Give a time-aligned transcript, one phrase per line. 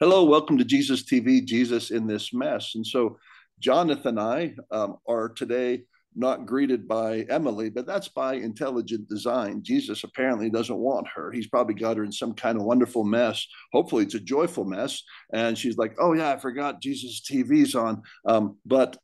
[0.00, 2.74] Hello, welcome to Jesus TV, Jesus in This Mess.
[2.74, 3.18] And so,
[3.58, 5.82] Jonathan and I um, are today
[6.14, 9.62] not greeted by Emily, but that's by intelligent design.
[9.62, 11.30] Jesus apparently doesn't want her.
[11.32, 13.46] He's probably got her in some kind of wonderful mess.
[13.72, 15.02] Hopefully, it's a joyful mess.
[15.32, 18.02] And she's like, Oh, yeah, I forgot Jesus TV's on.
[18.24, 18.96] Um, but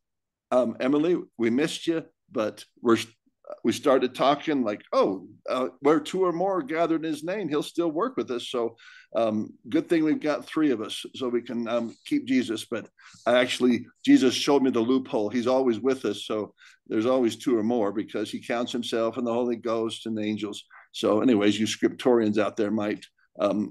[0.50, 2.98] um, Emily, we missed you, but we're
[3.62, 7.62] we started talking like, oh, uh, where two or more gathered in his name, he'll
[7.62, 8.48] still work with us.
[8.48, 8.76] So
[9.14, 12.64] um, good thing we've got three of us so we can um, keep Jesus.
[12.64, 12.88] But
[13.26, 15.28] I actually, Jesus showed me the loophole.
[15.28, 16.26] He's always with us.
[16.26, 16.54] So
[16.88, 20.22] there's always two or more because he counts himself and the Holy Ghost and the
[20.22, 20.64] angels.
[20.92, 23.04] So anyways, you scriptorians out there might
[23.38, 23.70] um,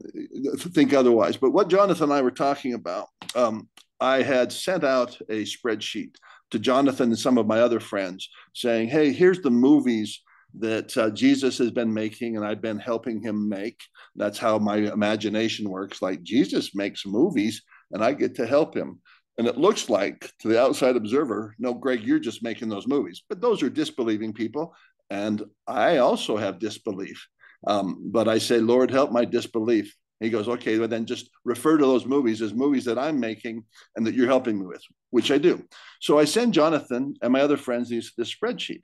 [0.57, 1.37] think otherwise.
[1.37, 3.69] But what Jonathan and I were talking about, um,
[3.99, 6.15] I had sent out a spreadsheet
[6.51, 10.21] to Jonathan and some of my other friends saying, hey, here's the movies
[10.59, 13.81] that uh, Jesus has been making and I've been helping him make.
[14.15, 16.01] That's how my imagination works.
[16.01, 19.01] Like Jesus makes movies and I get to help him.
[19.37, 23.23] And it looks like to the outside observer, no, Greg, you're just making those movies.
[23.27, 24.75] But those are disbelieving people.
[25.09, 27.27] And I also have disbelief.
[27.65, 29.95] Um, but I say, Lord, help my disbelief.
[30.23, 33.65] He goes, okay, well, then just refer to those movies as movies that I'm making
[33.95, 35.63] and that you're helping me with, which I do.
[36.01, 38.83] So I send Jonathan and my other friends these, this spreadsheet.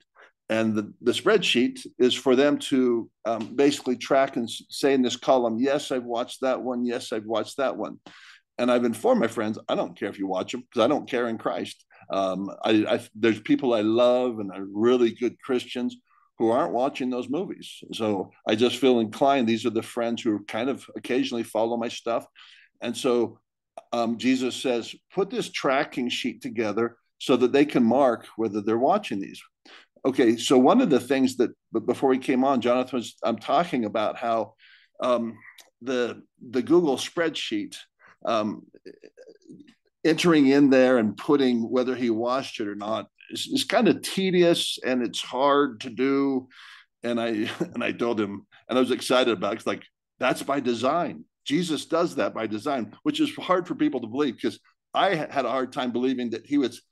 [0.50, 5.16] And the, the spreadsheet is for them to um, basically track and say in this
[5.16, 6.84] column, yes, I've watched that one.
[6.84, 7.98] Yes, I've watched that one.
[8.58, 11.08] And I've informed my friends, I don't care if you watch them because I don't
[11.08, 11.86] care in Christ.
[12.10, 15.96] Um, I, I, there's people I love and are really good Christians
[16.40, 17.84] who aren't watching those movies.
[17.92, 19.46] So I just feel inclined.
[19.46, 22.26] These are the friends who kind of occasionally follow my stuff.
[22.80, 23.38] And so
[23.92, 28.78] um, Jesus says, put this tracking sheet together so that they can mark whether they're
[28.78, 29.42] watching these.
[30.06, 33.36] Okay, so one of the things that but before we came on, Jonathan was I'm
[33.36, 34.54] talking about how
[35.02, 35.36] um,
[35.82, 37.76] the the Google spreadsheet
[38.24, 38.64] um,
[40.06, 44.02] entering in there and putting whether he watched it or not is, is kind of
[44.02, 46.48] tedious and it's hard to do.
[47.02, 47.28] And I
[47.74, 49.56] and I told him, and I was excited about it.
[49.56, 49.84] It's like
[50.18, 51.24] that's by design.
[51.44, 54.60] Jesus does that by design, which is hard for people to believe because
[54.92, 56.82] I had a hard time believing that he was.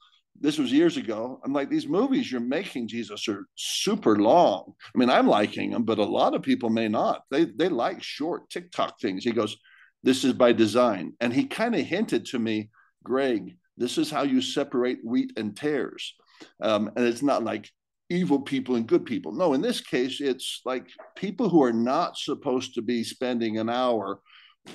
[0.41, 1.41] This was years ago.
[1.45, 4.73] I'm like, these movies you're making, Jesus, are super long.
[4.95, 7.23] I mean, I'm liking them, but a lot of people may not.
[7.29, 9.25] They they like short TikTok things.
[9.25, 9.57] He goes,
[10.05, 12.71] this is by design, and he kind of hinted to me,
[13.03, 16.15] Greg, this is how you separate wheat and tares.
[16.63, 17.69] Um, and it's not like
[18.11, 19.33] evil people and good people.
[19.33, 23.69] No, in this case, it's like people who are not supposed to be spending an
[23.69, 24.21] hour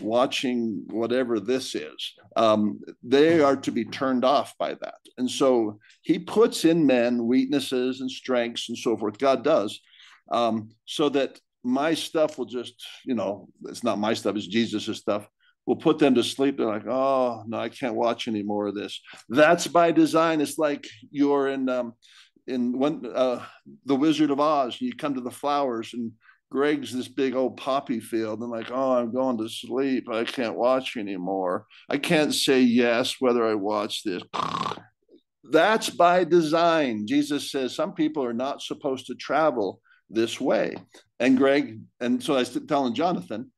[0.01, 2.13] watching whatever this is.
[2.35, 4.96] Um, they are to be turned off by that.
[5.18, 9.18] And so he puts in men weaknesses and strengths and so forth.
[9.18, 9.80] God does.
[10.31, 12.74] Um, so that my stuff will just,
[13.06, 15.28] you know, it's not my stuff, it's Jesus' stuff
[15.66, 16.57] will put them to sleep.
[16.57, 19.00] They're like, oh no, I can't watch any more of this.
[19.29, 20.41] That's by design.
[20.41, 21.94] It's like you're in um,
[22.47, 23.44] in one uh,
[23.85, 24.78] the Wizard of Oz.
[24.79, 26.12] and You come to the flowers and
[26.51, 28.41] Greg's this big old poppy field.
[28.41, 30.07] And like, oh, I'm going to sleep.
[30.07, 31.66] I can't watch anymore.
[31.90, 34.22] I can't say yes whether I watch this.
[35.51, 37.07] That's by design.
[37.07, 39.81] Jesus says some people are not supposed to travel
[40.12, 40.75] this way.
[41.19, 43.51] And Greg, and so I was telling Jonathan,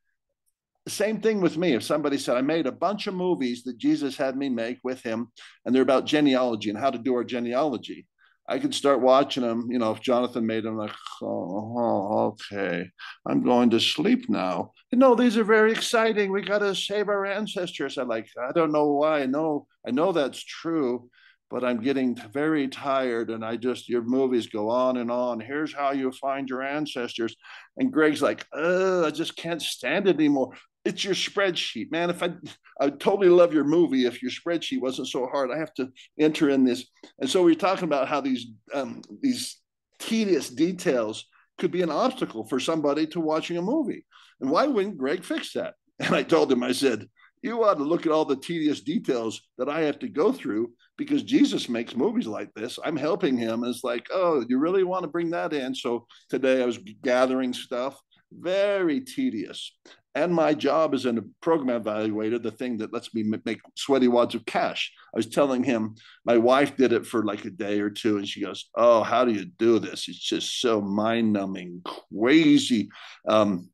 [0.87, 1.73] same thing with me.
[1.73, 5.01] If somebody said, I made a bunch of movies that Jesus had me make with
[5.01, 5.31] him,
[5.65, 8.05] and they're about genealogy and how to do our genealogy,
[8.47, 9.67] I could start watching them.
[9.71, 10.93] You know, if Jonathan made them, like,
[11.23, 12.87] oh, okay,
[13.25, 14.73] I'm going to sleep now.
[14.93, 16.31] No, these are very exciting.
[16.31, 17.97] We got to save our ancestors.
[17.97, 19.21] I like, I don't know why.
[19.21, 21.09] I know, I know that's true,
[21.49, 23.31] but I'm getting very tired.
[23.31, 25.39] And I just, your movies go on and on.
[25.39, 27.35] Here's how you find your ancestors.
[27.77, 30.53] And Greg's like, I just can't stand it anymore
[30.85, 32.09] it's your spreadsheet, man.
[32.09, 32.33] If I
[32.79, 35.51] I totally love your movie if your spreadsheet wasn't so hard.
[35.51, 36.85] I have to enter in this,
[37.19, 39.59] and so we are talking about how these um, these
[39.99, 41.25] tedious details
[41.57, 44.05] could be an obstacle for somebody to watching a movie.
[44.41, 45.73] And why wouldn't Greg fix that?
[45.97, 47.07] And I told him, I said,
[47.41, 50.73] you ought to look at all the tedious details that I have to go through
[50.97, 52.77] because Jesus makes movies like this.
[52.83, 53.63] I'm helping him.
[53.63, 55.73] It's like, oh, you really want to bring that in?
[55.73, 57.97] So today I was gathering stuff,
[58.33, 59.71] very tedious
[60.15, 64.33] and my job as a program evaluator, the thing that lets me make sweaty wads
[64.33, 64.93] of cash.
[65.13, 65.95] I was telling him
[66.25, 69.25] my wife did it for like a day or two, and she goes, "Oh, how
[69.25, 70.07] do you do this?
[70.07, 71.83] It's just so mind-numbing,
[72.17, 72.89] crazy,
[73.27, 73.69] um,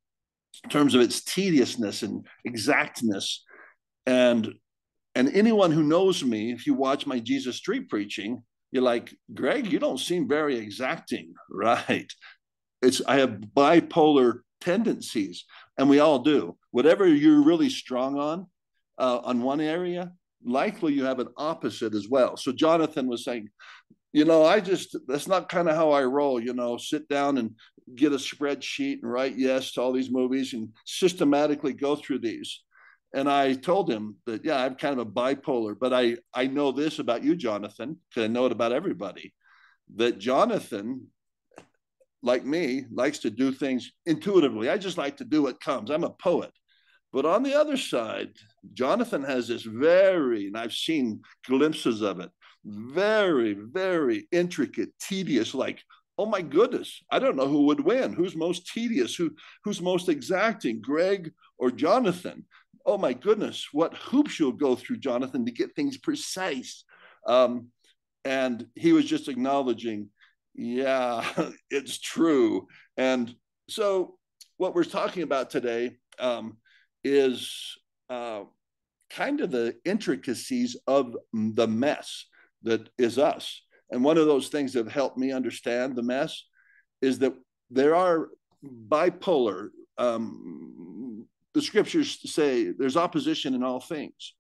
[0.63, 3.45] in terms of its tediousness and exactness."
[4.07, 4.55] And
[5.13, 8.41] and anyone who knows me, if you watch my Jesus Street preaching,
[8.71, 12.11] you're like, Greg, you don't seem very exacting, right?
[12.81, 15.46] It's I have bipolar tendencies
[15.78, 16.58] and we all do.
[16.72, 18.48] Whatever you're really strong on,
[18.98, 20.12] uh, on one area,
[20.44, 22.38] likely you have an opposite as well.
[22.38, 23.50] So Jonathan was saying,
[24.13, 26.40] you know, I just that's not kind of how I roll.
[26.40, 27.56] You know, sit down and
[27.96, 32.62] get a spreadsheet and write yes to all these movies and systematically go through these.
[33.13, 36.72] And I told him that yeah, I'm kind of a bipolar, but I I know
[36.72, 39.34] this about you, Jonathan, because I know it about everybody.
[39.96, 41.08] That Jonathan,
[42.23, 44.69] like me, likes to do things intuitively.
[44.69, 45.89] I just like to do what comes.
[45.89, 46.51] I'm a poet.
[47.13, 48.31] But on the other side,
[48.73, 52.29] Jonathan has this very, and I've seen glimpses of it,
[52.63, 55.81] very, very intricate, tedious, like,
[56.18, 58.13] oh my goodness, I don't know who would win.
[58.13, 59.15] Who's most tedious?
[59.15, 59.31] Who
[59.63, 62.45] who's most exacting, Greg or Jonathan?
[62.85, 66.83] Oh my goodness, what hoops you'll go through, Jonathan, to get things precise.
[67.27, 67.67] Um,
[68.24, 70.09] and he was just acknowledging,
[70.53, 71.25] yeah,
[71.69, 72.68] it's true.
[72.98, 73.33] And
[73.69, 74.15] so
[74.57, 76.57] what we're talking about today um,
[77.03, 77.77] is
[78.09, 78.44] uh,
[79.09, 82.25] kind of the intricacies of the mess
[82.63, 83.63] that is us.
[83.89, 86.45] And one of those things that helped me understand the mess
[87.01, 87.33] is that
[87.69, 88.30] there are
[88.63, 89.69] bipolar.
[89.98, 94.33] Um, the scriptures say there's opposition in all things.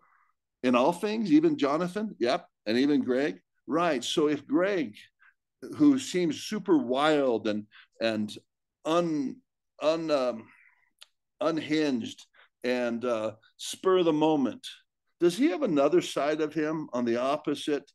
[0.63, 4.03] In all things, even Jonathan, yep, and even Greg, right?
[4.03, 4.95] So if Greg,
[5.77, 7.65] who seems super wild and
[8.01, 8.35] and
[8.85, 9.37] un
[9.81, 10.47] un um,
[11.39, 12.25] unhinged
[12.63, 14.65] and uh, spur of the moment,
[15.19, 17.89] does he have another side of him on the opposite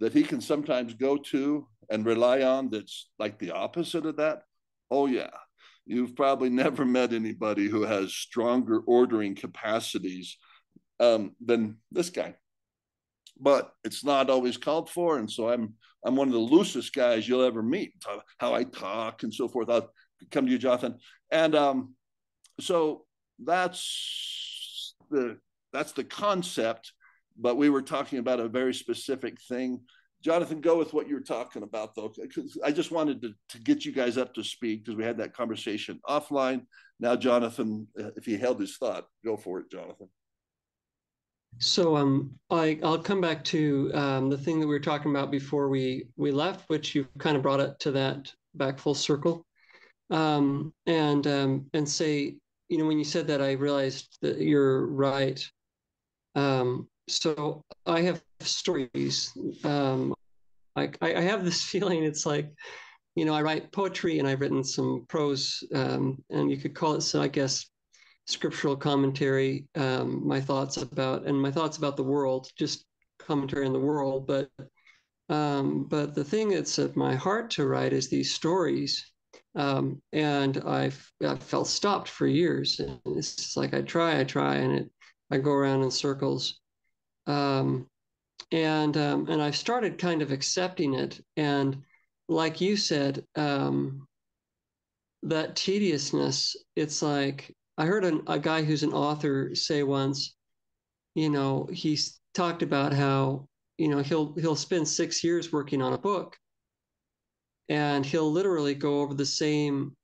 [0.00, 4.42] that he can sometimes go to and rely on that's like the opposite of that?
[4.90, 5.30] Oh, yeah.
[5.86, 10.36] You've probably never met anybody who has stronger ordering capacities
[11.00, 12.34] um, than this guy.
[13.40, 15.18] But it's not always called for.
[15.18, 15.74] And so I'm
[16.04, 17.92] I'm one of the loosest guys you'll ever meet,
[18.38, 19.70] how I talk and so forth.
[19.70, 19.90] I'll
[20.30, 20.98] come to you, Jonathan.
[21.30, 21.94] And um,
[22.60, 23.04] so
[23.44, 25.38] that's the
[25.72, 26.92] that's the concept
[27.38, 29.80] but we were talking about a very specific thing.
[30.22, 32.12] Jonathan, go with what you were talking about, though.
[32.64, 35.34] I just wanted to, to get you guys up to speed because we had that
[35.34, 36.62] conversation offline.
[37.00, 40.08] Now, Jonathan, uh, if he held his thought, go for it, Jonathan.
[41.58, 45.30] So um, I, I'll come back to um, the thing that we were talking about
[45.30, 49.46] before we we left, which you kind of brought it to that back full circle,
[50.10, 52.36] um, and um, and say,
[52.68, 55.40] you know, when you said that, I realized that you're right.
[56.34, 59.32] Um, so I have stories.
[59.64, 60.14] Um,
[60.76, 62.50] I, I have this feeling it's like,
[63.14, 67.02] you know, I write poetry and I've written some prose, and you could call it,
[67.02, 67.66] so I guess,
[68.26, 69.66] scriptural commentary.
[69.74, 72.84] Um, my thoughts about and my thoughts about the world, just
[73.18, 74.26] commentary on the world.
[74.26, 74.48] But
[75.28, 79.10] um, but the thing that's at my heart to write is these stories.
[79.54, 82.80] Um, and I've, I've felt stopped for years.
[82.80, 84.90] And it's just like I try, I try, and it
[85.30, 86.60] I go around in circles.
[87.26, 87.88] Um,
[88.50, 91.20] and um, and I've started kind of accepting it.
[91.36, 91.82] And
[92.28, 94.06] like you said, um,
[95.22, 100.34] that tediousness, it's like I heard an, a guy who's an author say once,
[101.14, 103.46] you know, he's talked about how
[103.78, 106.36] you know he'll he'll spend six years working on a book,
[107.68, 109.96] and he'll literally go over the same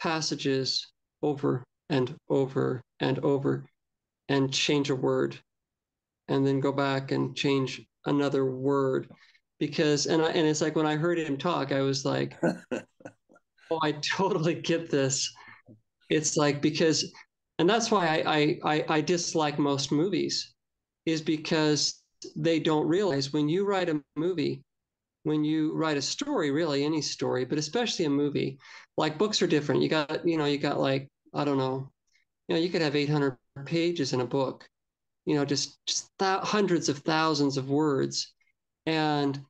[0.00, 0.92] passages
[1.22, 3.66] over and over and over
[4.28, 5.38] and change a word
[6.28, 9.08] and then go back and change another word
[9.58, 12.36] because and I, and it's like when I heard him talk, I was like,
[12.72, 15.30] oh, I totally get this.
[16.10, 17.12] It's like because,
[17.58, 20.54] and that's why I I I dislike most movies,
[21.06, 22.02] is because
[22.36, 24.62] they don't realize when you write a movie,
[25.24, 28.58] when you write a story, really any story, but especially a movie,
[28.96, 29.82] like books are different.
[29.82, 31.90] You got you know you got like I don't know,
[32.48, 34.68] you know you could have 800 pages in a book
[35.26, 38.32] you know, just, just th- hundreds of thousands of words.
[38.86, 39.40] And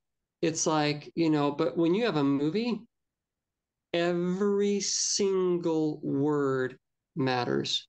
[0.43, 2.81] it's like, you know, but when you have a movie,
[3.93, 6.79] every single word
[7.17, 7.87] matters.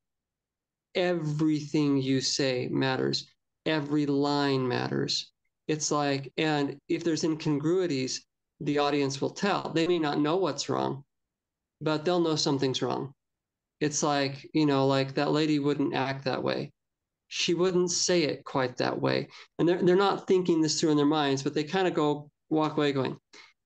[0.96, 3.27] Everything you say matters.
[3.65, 5.31] Every line matters.
[5.67, 8.25] It's like, and if there's incongruities,
[8.60, 9.72] the audience will tell.
[9.74, 11.03] They may not know what's wrong,
[11.79, 13.13] but they'll know something's wrong.
[13.79, 16.72] It's like, you know, like that lady wouldn't act that way
[17.34, 19.29] she wouldn't say it quite that way.
[19.58, 22.29] And they're, they're not thinking this through in their minds, but they kind of go
[22.50, 23.17] walk away going,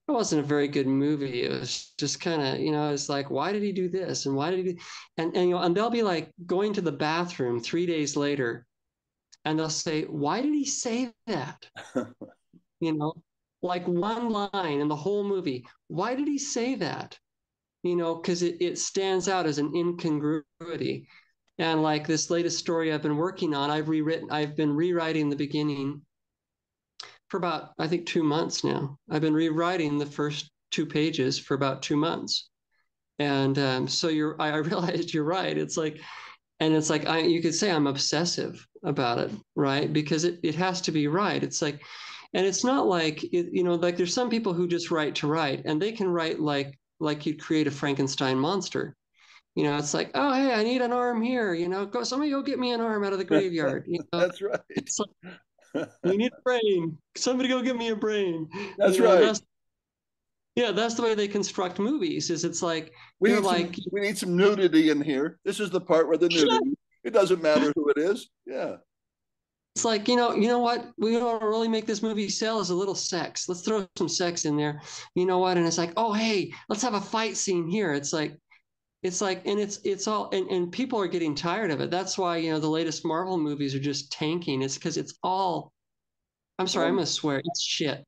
[0.08, 1.44] it wasn't a very good movie.
[1.44, 4.26] It was just kind of, you know, it's like, why did he do this?
[4.26, 4.80] And why did he do?
[5.18, 8.68] And, and, you know, and they'll be like going to the bathroom three days later
[9.46, 11.68] and they'll say, why did he say that?
[12.80, 13.14] you know,
[13.62, 15.66] like one line in the whole movie.
[15.88, 17.18] Why did he say that?
[17.84, 21.08] You know, because it, it stands out as an incongruity
[21.60, 25.36] And like this latest story I've been working on, I've rewritten, I've been rewriting the
[25.38, 26.05] beginning
[27.30, 28.98] for about, I think, two months now.
[29.10, 32.50] I've been rewriting the first two pages for about two months.
[33.20, 35.58] And um, so you're, I realized you're right.
[35.58, 36.00] It's like,
[36.60, 39.92] and it's like, I, you could say I'm obsessive about it, right?
[39.92, 41.44] Because it, it has to be right.
[41.44, 41.82] It's like,
[42.34, 45.28] and it's not like, it, you know, like there's some people who just write to
[45.28, 48.96] write and they can write like, like you'd create a Frankenstein monster.
[49.56, 51.54] You know, it's like, oh, hey, I need an arm here.
[51.54, 53.86] You know, go somebody go get me an arm out of the graveyard.
[53.88, 54.20] You know?
[54.20, 54.60] That's right.
[54.70, 55.36] It's like,
[56.04, 56.98] we need a brain.
[57.16, 58.50] Somebody go get me a brain.
[58.78, 59.22] That's you know, right.
[59.22, 59.42] That's,
[60.56, 62.30] yeah, that's the way they construct movies.
[62.30, 65.40] Is it's like we need like some, we need some nudity in here.
[65.44, 66.76] This is the part where the nudity.
[67.04, 68.30] it doesn't matter who it is.
[68.46, 68.78] Yeah.
[69.76, 70.92] It's like you know, you know what?
[70.98, 73.50] We don't really make this movie sell is a little sex.
[73.50, 74.82] Let's throw some sex in there.
[75.16, 75.58] You know what?
[75.58, 77.94] And it's like, oh hey, let's have a fight scene here.
[77.94, 78.38] It's like,
[79.04, 81.92] it's like, and it's it's all, and and people are getting tired of it.
[81.92, 84.62] That's why you know the latest Marvel movies are just tanking.
[84.62, 85.72] It's because it's all.
[86.58, 87.42] I'm sorry, I'm gonna swear.
[87.44, 88.04] It's shit.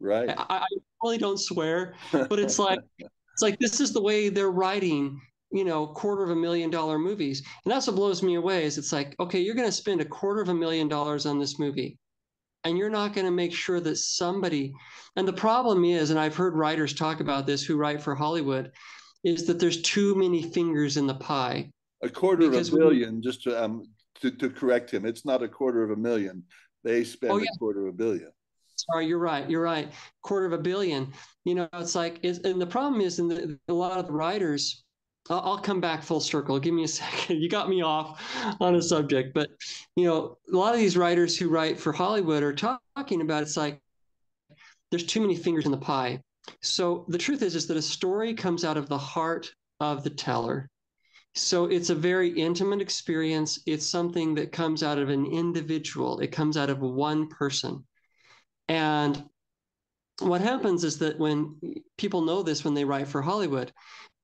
[0.00, 0.28] Right.
[0.28, 0.66] I, I
[1.02, 5.20] really don't swear, but it's like it's like this is the way they're writing
[5.52, 8.78] you know quarter of a million dollar movies and that's what blows me away is
[8.78, 11.58] it's like okay you're going to spend a quarter of a million dollars on this
[11.58, 11.98] movie
[12.64, 14.72] and you're not going to make sure that somebody
[15.16, 18.72] and the problem is and i've heard writers talk about this who write for hollywood
[19.24, 21.70] is that there's too many fingers in the pie.
[22.02, 23.84] A quarter of a billion we, just to, um,
[24.20, 26.42] to, to correct him it's not a quarter of a million.
[26.84, 27.46] They spend oh, yeah.
[27.54, 28.30] a quarter of a billion.
[28.74, 29.92] Sorry you're right you're right.
[30.22, 31.12] Quarter of a billion
[31.44, 34.12] you know it's like it's, and the problem is in the, a lot of the
[34.12, 34.82] writers
[35.30, 36.58] I'll, I'll come back full circle.
[36.58, 37.40] Give me a second.
[37.40, 38.20] You got me off
[38.60, 39.50] on a subject but
[39.94, 43.42] you know a lot of these writers who write for hollywood are talk, talking about
[43.42, 43.80] it's like
[44.90, 46.20] there's too many fingers in the pie
[46.60, 50.10] so the truth is is that a story comes out of the heart of the
[50.10, 50.68] teller
[51.34, 56.32] so it's a very intimate experience it's something that comes out of an individual it
[56.32, 57.84] comes out of one person
[58.68, 59.24] and
[60.20, 61.56] what happens is that when
[61.96, 63.72] people know this when they write for Hollywood,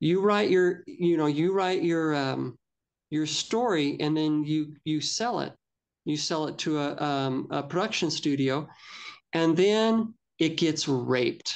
[0.00, 2.58] you write your, you know, you write your um,
[3.10, 5.52] your story and then you you sell it.
[6.04, 8.68] You sell it to a, um, a production studio,
[9.32, 11.54] and then it gets raped.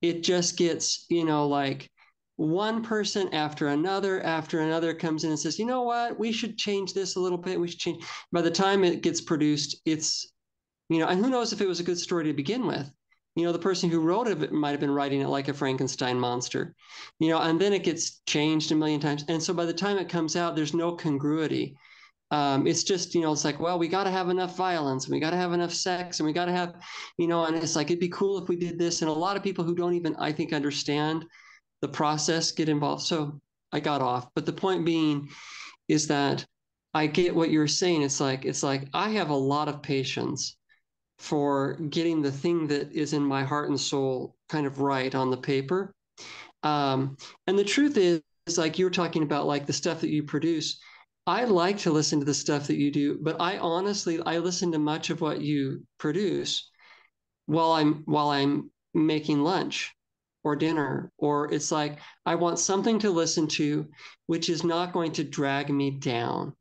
[0.00, 1.90] It just gets, you know, like
[2.36, 6.56] one person after another after another comes in and says, you know what, we should
[6.56, 7.58] change this a little bit.
[7.58, 8.04] We should change.
[8.30, 10.32] By the time it gets produced, it's
[10.88, 12.90] you know, and who knows if it was a good story to begin with.
[13.34, 16.18] You know, the person who wrote it might have been writing it like a Frankenstein
[16.18, 16.74] monster,
[17.20, 19.24] you know, and then it gets changed a million times.
[19.28, 21.76] And so by the time it comes out, there's no congruity.
[22.30, 25.14] Um, it's just, you know, it's like, well, we got to have enough violence and
[25.14, 26.74] we got to have enough sex and we got to have,
[27.16, 29.00] you know, and it's like, it'd be cool if we did this.
[29.00, 31.24] And a lot of people who don't even, I think, understand
[31.80, 33.06] the process get involved.
[33.06, 33.40] So
[33.72, 34.28] I got off.
[34.34, 35.28] But the point being
[35.88, 36.44] is that
[36.92, 38.02] I get what you're saying.
[38.02, 40.56] It's like, it's like, I have a lot of patience
[41.18, 45.30] for getting the thing that is in my heart and soul kind of right on
[45.30, 45.94] the paper.
[46.62, 47.16] Um,
[47.46, 48.20] and the truth is,
[48.56, 50.78] like you were talking about, like the stuff that you produce.
[51.28, 54.72] I like to listen to the stuff that you do, but I honestly I listen
[54.72, 56.70] to much of what you produce
[57.44, 59.94] while I'm while I'm making lunch
[60.42, 63.86] or dinner or it's like I want something to listen to
[64.26, 66.54] which is not going to drag me down.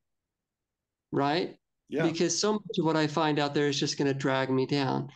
[1.13, 1.55] Right?
[1.87, 2.03] Yeah.
[2.03, 4.65] Because so much of what I find out there is just going to drag me
[4.65, 5.07] down.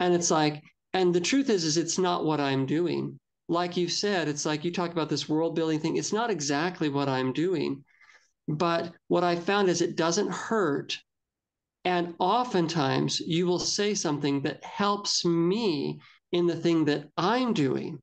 [0.00, 0.62] And it's like,
[0.92, 3.18] and the truth is, is it's not what I'm doing.
[3.48, 5.96] Like you said, it's like you talk about this world building thing.
[5.96, 7.82] It's not exactly what I'm doing.
[8.48, 10.98] But what I found is it doesn't hurt.
[11.84, 16.00] And oftentimes you will say something that helps me
[16.32, 18.00] in the thing that I'm doing.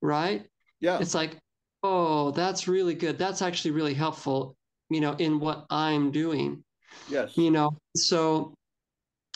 [0.00, 0.46] Right?
[0.80, 0.98] Yeah.
[1.00, 1.36] It's like,
[1.82, 3.18] oh, that's really good.
[3.18, 4.56] That's actually really helpful,
[4.88, 6.62] you know, in what I'm doing.
[7.08, 7.36] Yes.
[7.36, 8.54] You know, so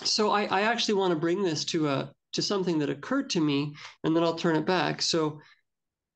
[0.02, 3.40] so I, I actually want to bring this to a to something that occurred to
[3.40, 5.02] me, and then I'll turn it back.
[5.02, 5.40] So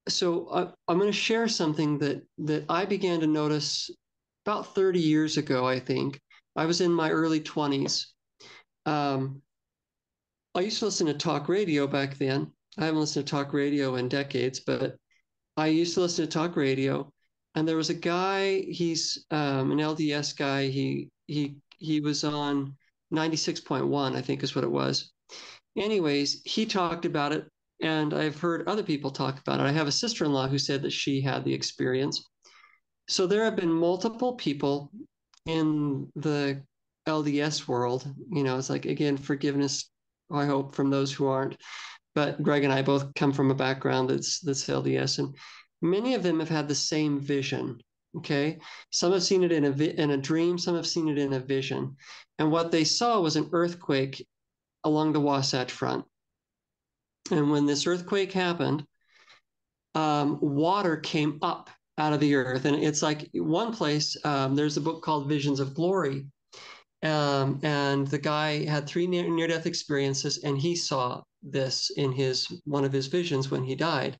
[0.09, 3.90] so I, I'm going to share something that that I began to notice
[4.45, 5.67] about 30 years ago.
[5.67, 6.21] I think
[6.57, 8.07] I was in my early 20s.
[8.87, 9.43] Um,
[10.55, 12.53] I used to listen to talk radio back then.
[12.79, 14.97] I haven't listened to talk radio in decades, but
[15.57, 17.11] I used to listen to talk radio.
[17.55, 18.61] And there was a guy.
[18.61, 20.67] He's um, an LDS guy.
[20.67, 22.77] He he he was on
[23.13, 25.13] 96.1 i think is what it was
[25.77, 27.47] anyways he talked about it
[27.81, 30.93] and i've heard other people talk about it i have a sister-in-law who said that
[30.93, 32.29] she had the experience
[33.08, 34.90] so there have been multiple people
[35.46, 36.62] in the
[37.06, 39.90] lds world you know it's like again forgiveness
[40.32, 41.56] i hope from those who aren't
[42.14, 45.37] but greg and i both come from a background that's that's lds and
[45.82, 47.78] many of them have had the same vision
[48.16, 48.58] Okay.
[48.92, 51.32] Some have seen it in a, vi- in a dream, some have seen it in
[51.32, 51.96] a vision.
[52.38, 54.26] And what they saw was an earthquake
[54.84, 56.04] along the Wasatch Front.
[57.30, 58.87] And when this earthquake happened,
[59.94, 62.65] um, water came up out of the earth.
[62.65, 66.27] And it's like one place, um, there's a book called Visions of Glory.
[67.03, 72.49] Um, and the guy had three near, death experiences, and he saw this in his
[72.65, 74.19] one of his visions when he died.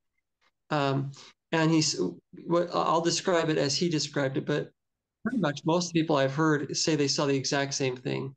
[0.71, 1.12] Um,
[1.50, 1.99] and he's
[2.73, 4.71] I'll describe it as he described it, but
[5.23, 8.35] pretty much most people I've heard say they saw the exact same thing.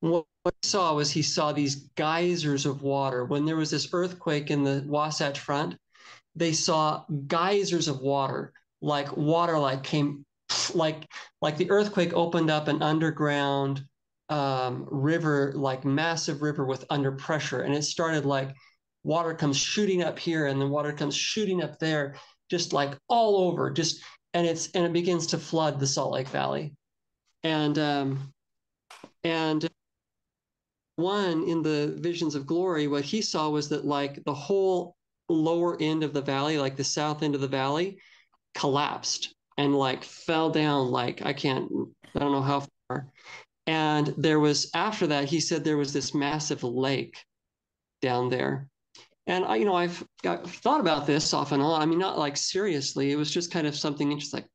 [0.00, 3.24] What he saw was he saw these geysers of water.
[3.26, 5.76] When there was this earthquake in the Wasatch Front,
[6.34, 10.24] they saw geysers of water, like water like came
[10.74, 11.06] like
[11.40, 13.82] like the earthquake opened up an underground
[14.28, 18.54] um, river, like massive river with under pressure, and it started like
[19.04, 22.16] water comes shooting up here, and the water comes shooting up there,
[22.50, 24.02] just like all over, just
[24.34, 26.74] and it's and it begins to flood the Salt Lake Valley,
[27.44, 28.32] and um,
[29.24, 29.68] and
[30.96, 34.95] one in the visions of glory, what he saw was that like the whole
[35.28, 37.98] lower end of the valley, like the south end of the valley,
[38.54, 41.70] collapsed and like fell down like I can't
[42.14, 43.08] I don't know how far.
[43.66, 47.16] And there was after that he said there was this massive lake
[48.00, 48.68] down there.
[49.26, 51.82] And I, you know, I've, I've thought about this off and on.
[51.82, 53.10] I mean, not like seriously.
[53.10, 54.42] It was just kind of something interesting.
[54.42, 54.50] Like,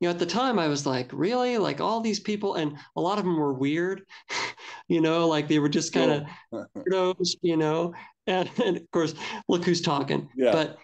[0.00, 1.58] you know, at the time I was like, really?
[1.58, 4.02] Like all these people, and a lot of them were weird,
[4.90, 7.94] you know, like they were just kind of weirdos, you know.
[8.26, 9.14] And, and of course,
[9.48, 10.28] look who's talking.
[10.36, 10.50] Yeah.
[10.50, 10.78] But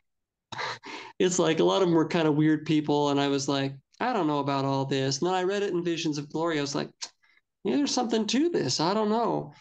[1.19, 3.11] it's like a lot of them were kind of weird people.
[3.11, 5.19] And I was like, I don't know about all this.
[5.19, 6.57] And then I read it in Visions of Glory.
[6.57, 6.89] I was like,
[7.65, 8.79] yeah, there's something to this.
[8.79, 9.53] I don't know.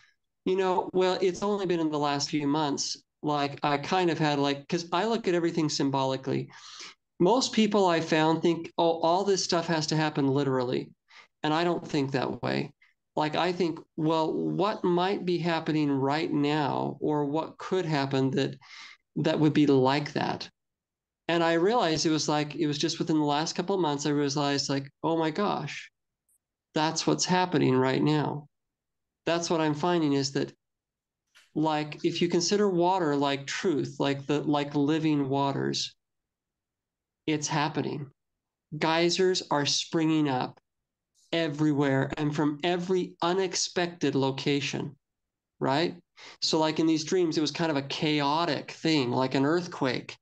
[0.45, 3.01] You know, well, it's only been in the last few months.
[3.23, 6.51] Like I kind of had like, because I look at everything symbolically.
[7.19, 10.91] Most people I found think, oh, all this stuff has to happen literally.
[11.41, 12.73] And I don't think that way.
[13.15, 18.57] Like I think, well, what might be happening right now, or what could happen that
[19.17, 20.49] that would be like that?
[21.27, 24.05] and I realized it was like it was just within the last couple of months
[24.05, 25.91] I realized like oh my gosh
[26.73, 28.49] that's what's happening right now.
[29.25, 30.53] That's what I'm finding is that
[31.55, 35.95] like if you consider water like truth like the like living waters
[37.25, 38.11] it's happening.
[38.77, 40.59] Geysers are springing up
[41.35, 44.95] everywhere and from every unexpected location
[45.59, 45.95] right
[46.41, 50.15] so like in these dreams it was kind of a chaotic thing like an earthquake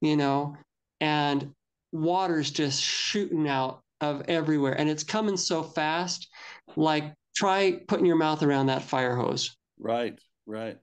[0.00, 0.56] you know,
[1.00, 1.52] and
[1.92, 6.28] water's just shooting out of everywhere and it's coming so fast.
[6.76, 9.56] Like try putting your mouth around that fire hose.
[9.78, 10.78] Right, right.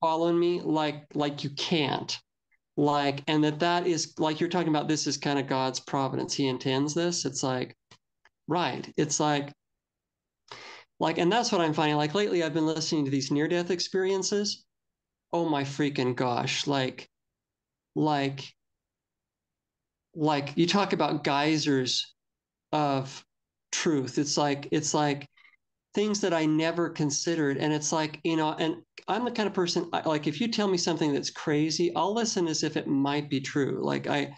[0.00, 2.18] Following me like like you can't.
[2.76, 6.34] Like and that that is like you're talking about this is kind of God's providence.
[6.34, 7.24] He intends this.
[7.24, 7.76] It's like
[8.48, 8.92] right.
[8.96, 9.52] It's like
[11.00, 13.70] like and that's what I'm finding like lately I've been listening to these near death
[13.70, 14.64] experiences.
[15.32, 16.66] Oh my freaking gosh.
[16.66, 17.08] Like
[17.94, 18.54] like
[20.14, 22.14] like you talk about geysers
[22.72, 23.24] of
[23.72, 25.28] truth it's like it's like
[25.94, 28.76] things that i never considered and it's like you know and
[29.08, 32.46] i'm the kind of person like if you tell me something that's crazy i'll listen
[32.46, 34.32] as if it might be true like i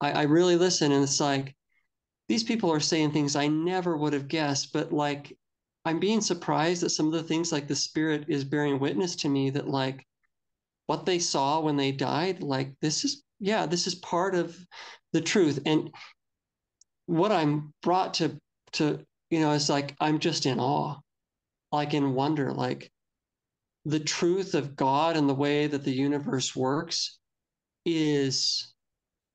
[0.00, 1.54] i, I really listen and it's like
[2.28, 5.36] these people are saying things i never would have guessed but like
[5.84, 9.28] i'm being surprised that some of the things like the spirit is bearing witness to
[9.28, 10.04] me that like
[10.86, 14.56] what they saw when they died like this is yeah, this is part of
[15.12, 15.60] the truth.
[15.66, 15.90] And
[17.06, 18.38] what I'm brought to
[18.72, 20.96] to you know is like I'm just in awe,
[21.72, 22.90] like in wonder, like
[23.84, 27.18] the truth of God and the way that the universe works
[27.84, 28.74] is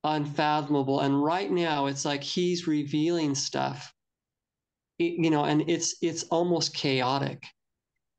[0.03, 0.99] unfathomable.
[1.01, 3.93] And right now, it's like He's revealing stuff,
[4.97, 7.43] you know, and it's it's almost chaotic.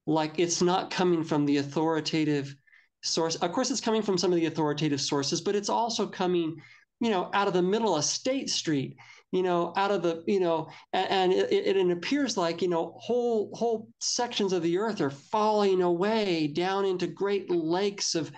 [0.06, 2.54] Like it's not coming from the authoritative
[3.02, 3.36] source.
[3.36, 6.56] Of course, it's coming from some of the authoritative sources, but it's also coming,
[7.00, 8.96] you know, out of the middle of State Street,
[9.30, 12.68] you know, out of the, you know, and, and it, it, it appears like, you
[12.68, 18.30] know, whole whole sections of the earth are falling away down into great lakes of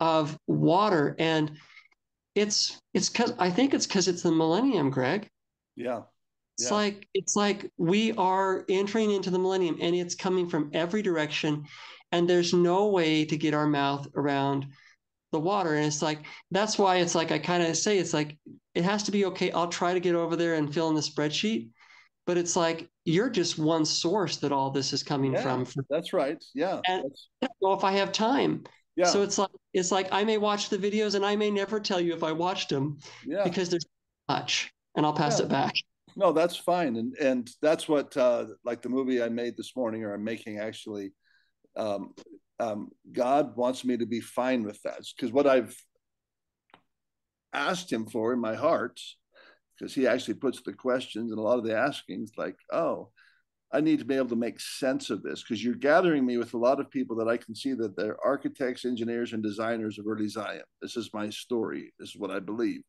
[0.00, 1.52] of water, and
[2.38, 5.28] it's it's because I think it's because it's the millennium, Greg.
[5.76, 6.02] Yeah.
[6.56, 6.76] It's yeah.
[6.76, 11.64] like it's like we are entering into the millennium and it's coming from every direction
[12.12, 14.66] and there's no way to get our mouth around
[15.30, 16.20] the water and it's like
[16.50, 18.38] that's why it's like i kind of say it's like
[18.74, 21.02] it has to be okay i'll try to get over there and fill in the
[21.02, 21.68] spreadsheet
[22.26, 26.14] but it's like you're just one source that all this is coming yeah, from that's
[26.14, 27.04] right yeah and
[27.42, 28.64] I don't know if i have time
[28.98, 29.06] yeah.
[29.06, 32.00] so it's like it's like i may watch the videos and i may never tell
[32.00, 33.44] you if i watched them yeah.
[33.44, 33.86] because there's
[34.28, 35.46] much and I'll pass Yeah.
[35.46, 35.74] it back.
[36.16, 40.04] No, that's fine, and and that's what uh, like the movie I made this morning,
[40.04, 41.12] or I'm making actually.
[41.76, 42.14] Um,
[42.58, 45.76] um, God wants me to be fine with that because what I've
[47.52, 49.00] asked Him for in my heart,
[49.78, 53.10] because He actually puts the questions and a lot of the askings, like, oh,
[53.70, 56.54] I need to be able to make sense of this because you're gathering me with
[56.54, 60.06] a lot of people that I can see that they're architects, engineers, and designers of
[60.06, 60.62] early Zion.
[60.80, 61.92] This is my story.
[61.98, 62.80] This is what I believe.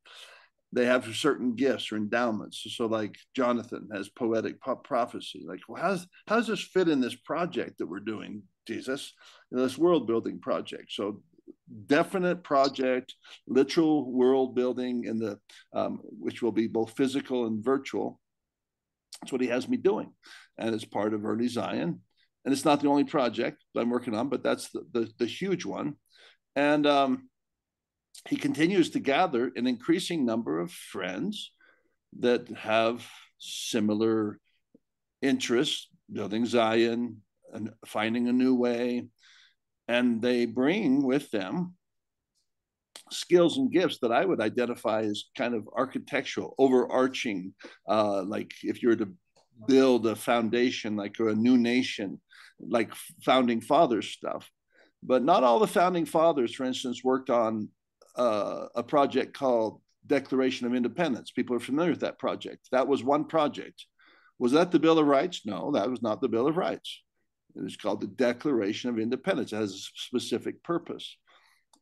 [0.71, 2.65] They have certain gifts or endowments.
[2.77, 5.43] So, like Jonathan has poetic prophecy.
[5.45, 9.13] Like, well, how's how does this fit in this project that we're doing, Jesus?
[9.51, 10.91] This world building project.
[10.91, 11.23] So,
[11.87, 13.15] definite project,
[13.47, 15.39] literal world building in the
[15.73, 18.21] um, which will be both physical and virtual.
[19.21, 20.13] That's what he has me doing
[20.59, 22.01] and it's part of Early Zion.
[22.45, 25.25] And it's not the only project that I'm working on, but that's the, the, the
[25.25, 25.95] huge one.
[26.55, 27.29] And um,
[28.27, 31.51] he continues to gather an increasing number of friends
[32.19, 33.05] that have
[33.39, 34.39] similar
[35.21, 37.21] interests, building Zion
[37.53, 39.07] and finding a new way.
[39.87, 41.75] And they bring with them
[43.11, 47.53] skills and gifts that I would identify as kind of architectural, overarching.
[47.87, 49.09] Uh, like if you were to
[49.67, 52.19] build a foundation like or a new nation,
[52.59, 52.93] like
[53.23, 54.49] founding fathers stuff.
[55.01, 57.69] But not all the founding fathers, for instance, worked on
[58.15, 61.31] uh, a project called Declaration of Independence.
[61.31, 62.67] People are familiar with that project.
[62.71, 63.85] That was one project.
[64.39, 65.45] Was that the Bill of Rights?
[65.45, 67.01] No, that was not the Bill of Rights.
[67.55, 69.53] It was called the Declaration of Independence.
[69.53, 71.17] It has a specific purpose.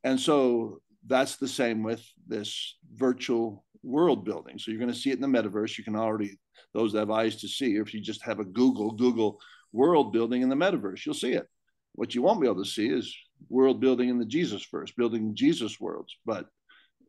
[0.04, 4.60] And so that's the same with this virtual world building.
[4.60, 5.78] So you're going to see it in the metaverse.
[5.78, 6.38] You can already
[6.74, 7.78] those that have eyes to see.
[7.78, 9.40] Or if you just have a Google, Google
[9.72, 11.48] world building in the metaverse, you'll see it.
[11.94, 13.16] What you won't be able to see is
[13.50, 16.16] world building in the Jesus verse, building Jesus worlds.
[16.26, 16.48] But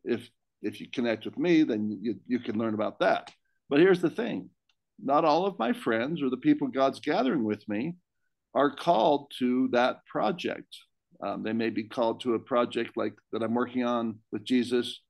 [0.03, 0.29] if
[0.61, 3.31] if you connect with me, then you, you can learn about that.
[3.69, 4.49] But here's the thing
[5.01, 7.95] not all of my friends or the people God's gathering with me
[8.53, 10.75] are called to that project.
[11.21, 15.01] Um, they may be called to a project like that I'm working on with Jesus,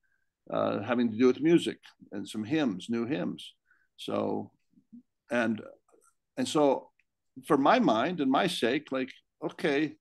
[0.52, 1.78] uh, having to do with music
[2.12, 3.54] and some hymns, new hymns.
[3.96, 4.50] So,
[5.30, 5.62] and
[6.36, 6.90] and so,
[7.46, 9.10] for my mind and my sake, like
[9.44, 9.94] okay,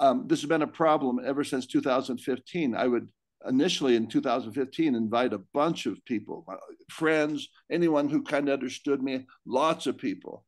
[0.00, 2.74] um, this has been a problem ever since 2015.
[2.74, 3.08] I would
[3.46, 6.46] initially in 2015 invite a bunch of people,
[6.90, 10.44] friends, anyone who kind of understood me, lots of people.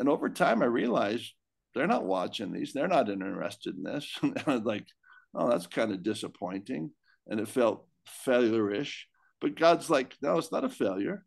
[0.00, 1.32] And over time, I realized
[1.78, 4.18] they're not watching these, they're not interested in this.
[4.22, 4.86] and I was like,
[5.34, 6.90] oh, that's kind of disappointing.
[7.28, 9.06] And it felt failure-ish.
[9.40, 11.24] But God's like, no, it's not a failure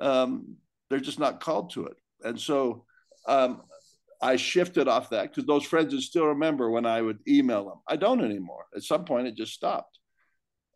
[0.00, 0.56] um,
[0.88, 1.96] they're just not called to it.
[2.22, 2.84] And so
[3.26, 3.62] um,
[4.22, 7.80] I shifted off that because those friends would still remember when I would email them.
[7.88, 8.66] I don't anymore.
[8.74, 9.98] At some point, it just stopped.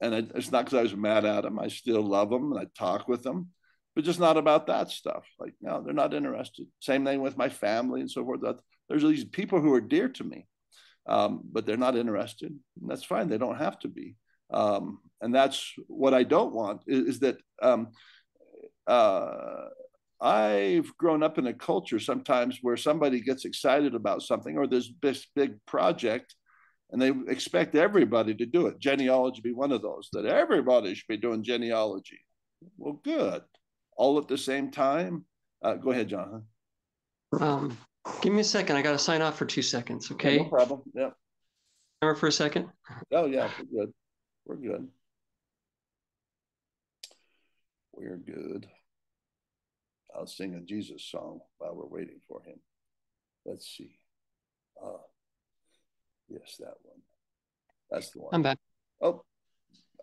[0.01, 1.59] And it, it's not because I was mad at them.
[1.59, 3.51] I still love them and I talk with them,
[3.95, 5.25] but just not about that stuff.
[5.39, 6.67] Like, no, they're not interested.
[6.81, 8.41] Same thing with my family and so forth.
[8.91, 10.49] There's these people who are dear to me,
[11.09, 12.59] um, but they're not interested.
[12.85, 13.29] That's fine.
[13.29, 14.17] They don't have to be.
[14.53, 17.93] Um, and that's what I don't want is, is that um,
[18.89, 19.69] uh,
[20.21, 24.93] I've grown up in a culture sometimes where somebody gets excited about something or there's
[25.01, 26.35] this big project
[26.91, 28.81] and they expect everybody to do it.
[28.81, 32.19] Genealogy be one of those that everybody should be doing genealogy.
[32.77, 33.43] Well, good.
[33.97, 35.25] All at the same time.
[35.63, 36.45] Uh, go ahead, John.
[37.39, 37.79] Um,
[38.21, 38.77] give me a second.
[38.77, 40.11] I got to sign off for two seconds.
[40.11, 40.37] Okay.
[40.37, 40.83] Yeah, no problem.
[40.95, 41.11] Yeah.
[42.03, 42.69] Remember for a second.
[43.13, 43.95] Oh yeah, we're good.
[44.47, 44.89] We're good.
[47.93, 48.67] We're good.
[50.17, 52.59] I'll sing a Jesus song while we're waiting for him.
[53.45, 53.99] Let's see.
[54.83, 54.99] Uh,
[56.29, 57.01] yes, that one.
[57.91, 58.31] That's the one.
[58.33, 58.59] I'm back.
[59.03, 59.23] Oh,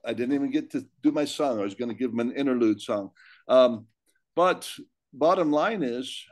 [0.06, 1.60] I didn't even get to do my song.
[1.60, 3.12] I was going to give him an interlude song.
[3.48, 3.88] Um,
[4.36, 4.70] but
[5.14, 6.24] bottom line is,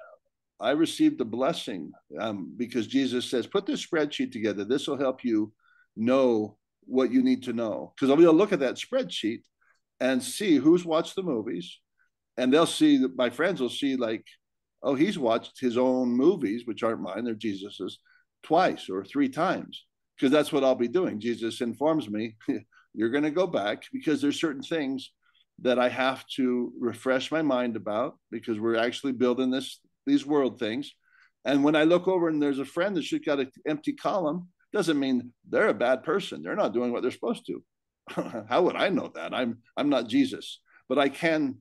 [0.59, 4.63] I received a blessing um, because Jesus says, put this spreadsheet together.
[4.63, 5.51] This will help you
[5.95, 7.93] know what you need to know.
[7.95, 9.41] Because I'll be able to look at that spreadsheet
[9.99, 11.79] and see who's watched the movies,
[12.37, 14.25] and they'll see that my friends will see like,
[14.83, 17.99] oh, he's watched his own movies, which aren't mine, they're Jesus's,
[18.43, 21.19] twice or three times, because that's what I'll be doing.
[21.19, 22.35] Jesus informs me,
[22.93, 25.11] you're going to go back because there's certain things
[25.59, 30.59] that I have to refresh my mind about because we're actually building this these world
[30.59, 30.91] things.
[31.45, 34.99] And when I look over and there's a friend that's got an empty column, doesn't
[34.99, 36.41] mean they're a bad person.
[36.41, 37.63] They're not doing what they're supposed to.
[38.49, 39.33] How would I know that?
[39.33, 41.55] I'm I'm not Jesus, but I can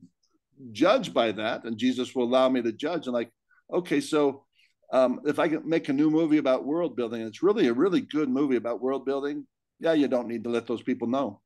[0.71, 3.07] judge by that, and Jesus will allow me to judge.
[3.07, 3.31] And like,
[3.73, 4.43] okay, so
[4.91, 8.01] um, if I can make a new movie about world building, it's really a really
[8.01, 9.47] good movie about world building.
[9.79, 11.41] Yeah, you don't need to let those people know.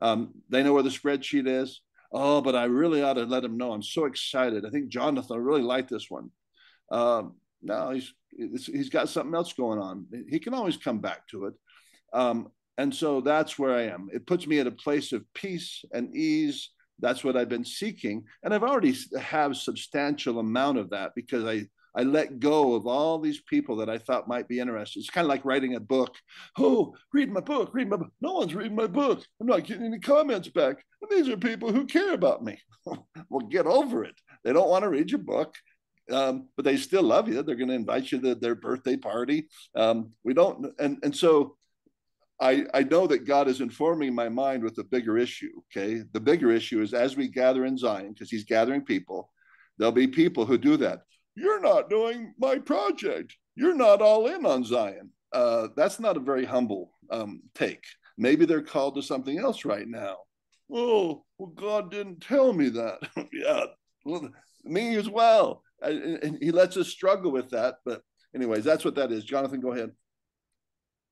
[0.00, 1.80] Um, they know where the spreadsheet is.
[2.16, 3.72] Oh, but I really ought to let him know.
[3.72, 4.64] I'm so excited.
[4.64, 6.30] I think Jonathan really liked this one.
[6.92, 10.06] Um, no, he's he's got something else going on.
[10.28, 11.54] He can always come back to it.
[12.12, 12.48] Um,
[12.78, 14.08] and so that's where I am.
[14.12, 16.70] It puts me at a place of peace and ease.
[17.00, 21.66] That's what I've been seeking, and I've already have substantial amount of that because I
[21.96, 25.00] I let go of all these people that I thought might be interested.
[25.00, 26.14] It's kind of like writing a book.
[26.58, 28.10] Oh, read my book, read my book.
[28.20, 29.24] No one's reading my book.
[29.40, 30.84] I'm not getting any comments back.
[31.02, 32.60] And these are people who care about me.
[32.86, 34.14] well, get over it.
[34.42, 35.54] They don't want to read your book.
[36.10, 37.42] Um, but they still love you.
[37.42, 39.48] They're going to invite you to their birthday party.
[39.74, 41.56] Um, we don't, and and so
[42.40, 45.50] I, I know that God is informing my mind with a bigger issue.
[45.70, 46.02] Okay.
[46.12, 49.30] The bigger issue is as we gather in Zion, because he's gathering people,
[49.78, 51.00] there'll be people who do that.
[51.36, 53.36] You're not doing my project.
[53.56, 55.10] You're not all in on Zion.
[55.32, 57.84] Uh, that's not a very humble um, take.
[58.16, 60.18] Maybe they're called to something else right now.
[60.72, 62.98] Oh, well, God didn't tell me that.
[63.32, 63.64] yeah,
[64.04, 64.30] well,
[64.64, 65.62] me as well.
[65.82, 67.76] And, and he lets us struggle with that.
[67.84, 68.02] But,
[68.34, 69.24] anyways, that's what that is.
[69.24, 69.90] Jonathan, go ahead.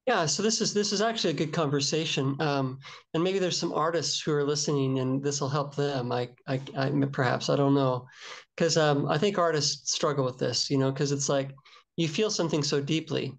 [0.07, 2.81] Yeah, so this is this is actually a good conversation, um,
[3.15, 6.11] and maybe there's some artists who are listening, and this will help them.
[6.11, 8.09] I, I, I perhaps I don't know,
[8.57, 11.51] because um, I think artists struggle with this, you know, because it's like
[11.97, 13.33] you feel something so deeply.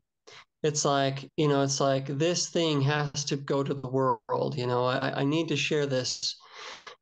[0.64, 4.56] It's like you know, it's like this thing has to go to the world.
[4.58, 6.38] You know, I, I need to share this,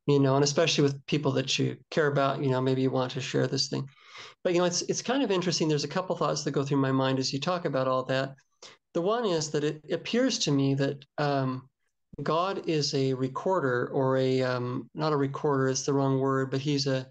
[0.06, 2.42] you know, and especially with people that you care about.
[2.42, 3.86] You know, maybe you want to share this thing,
[4.42, 5.68] but you know, it's it's kind of interesting.
[5.68, 8.34] There's a couple thoughts that go through my mind as you talk about all that
[8.94, 11.68] the one is that it appears to me that um,
[12.22, 16.60] God is a recorder or a um, not a recorder, it's the wrong word, but
[16.60, 17.06] he's a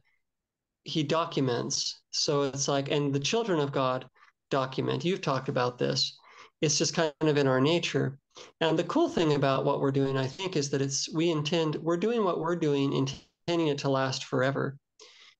[0.83, 2.01] he documents.
[2.11, 4.05] So it's like, and the children of God
[4.49, 5.05] document.
[5.05, 6.17] You've talked about this.
[6.61, 8.19] It's just kind of in our nature.
[8.59, 11.75] And the cool thing about what we're doing, I think, is that it's we intend
[11.75, 14.77] we're doing what we're doing, intending it to last forever.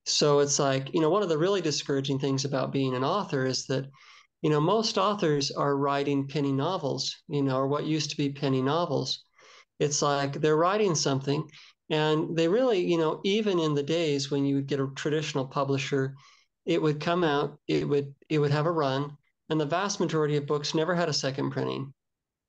[0.04, 3.46] So it's like, you know, one of the really discouraging things about being an author
[3.46, 3.86] is that
[4.42, 8.32] you know, most authors are writing penny novels, you know, or what used to be
[8.32, 9.22] penny novels.
[9.78, 11.48] It's like they're writing something
[11.92, 15.46] and they really, you know, even in the days when you would get a traditional
[15.46, 16.16] publisher,
[16.66, 19.16] it would come out, it would it would have a run,
[19.50, 21.92] and the vast majority of books never had a second printing.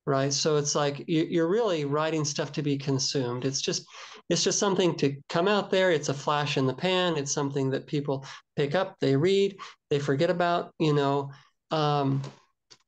[0.06, 0.34] Right.
[0.34, 3.46] So it's like you're really writing stuff to be consumed.
[3.46, 3.86] It's just
[4.30, 5.92] it's just something to come out there.
[5.92, 7.18] It's a flash in the pan.
[7.18, 8.26] It's something that people
[8.56, 9.58] pick up, they read,
[9.90, 11.32] they forget about, you know,
[11.72, 12.22] um,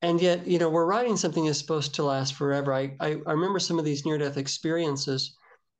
[0.02, 2.74] and yet, you know, we're writing something that's supposed to last forever.
[2.74, 5.36] I, I, I remember some of these near death experiences.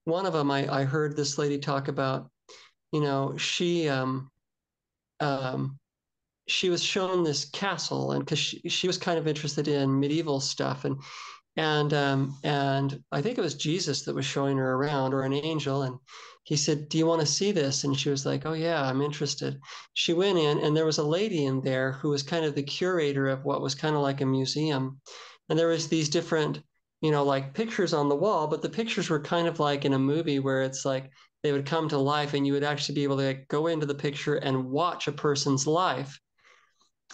[0.06, 2.30] One of them, I, I heard this lady talk about,
[2.92, 4.32] you know, she, um,
[5.20, 5.80] um,
[6.48, 10.40] she was shown this castle and because she, she was kind of interested in medieval
[10.40, 11.02] stuff and
[11.58, 15.34] and um, and I think it was Jesus that was showing her around or an
[15.34, 15.98] angel and
[16.46, 17.84] he said, Do you want to see this?
[17.84, 19.60] And she was like, Oh, yeah, I'm interested.
[19.94, 22.64] She went in, and there was a lady in there who was kind of the
[22.64, 25.02] curator of what was kind of like a museum.
[25.50, 26.62] And there was these different,
[27.02, 29.94] you know, like pictures on the wall, but the pictures were kind of like in
[29.94, 31.10] a movie where it's like
[31.44, 33.86] they would come to life and you would actually be able to like, go into
[33.86, 36.20] the picture and watch a person's life.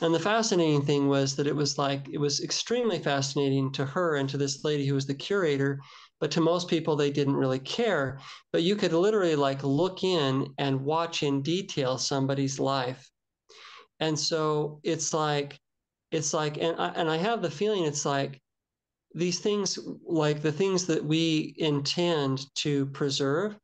[0.01, 4.15] And the fascinating thing was that it was like, it was extremely fascinating to her
[4.15, 5.79] and to this lady who was the curator
[6.21, 8.19] but to most people they didn't really care
[8.53, 13.09] but you could literally like look in and watch in detail somebody's life
[13.99, 15.59] and so it's like
[16.11, 18.39] it's like and I, and I have the feeling it's like
[19.13, 23.57] these things like the things that we intend to preserve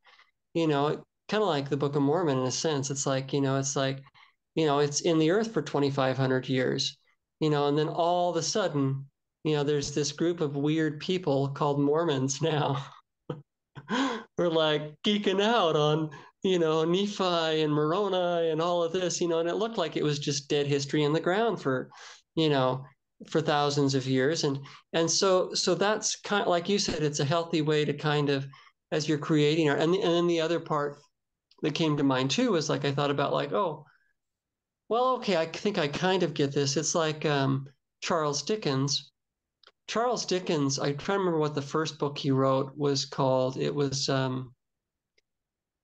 [0.53, 3.41] you know kind of like the book of mormon in a sense it's like you
[3.41, 3.99] know it's like
[4.55, 6.97] you know it's in the earth for 2500 years
[7.39, 9.05] you know and then all of a sudden
[9.47, 12.86] you know, there's this group of weird people called Mormons now.
[14.38, 16.10] We're like geeking out on,
[16.43, 19.95] you know, Nephi and Moroni and all of this, you know, and it looked like
[19.95, 21.89] it was just dead history in the ground for,
[22.36, 22.83] you know,
[23.30, 24.43] for thousands of years.
[24.43, 24.60] And
[24.93, 28.30] and so so that's kind of like you said, it's a healthy way to kind
[28.30, 28.47] of
[28.91, 29.80] as you're creating art.
[29.80, 30.99] And, and then the other part
[31.62, 33.86] that came to mind too was like I thought about like, oh,
[34.89, 36.77] well, okay, I think I kind of get this.
[36.77, 37.67] It's like um,
[38.01, 39.12] Charles Dickens
[39.88, 43.58] Charles Dickens, I try to remember what the first book he wrote was called.
[43.58, 44.53] It was um,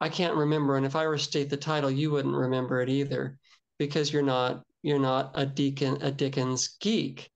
[0.02, 2.89] I can't remember, and if I were to state the title, you wouldn't remember it
[2.89, 3.38] either,
[3.78, 7.32] because you're not you're not a Deacon a Dickens geek.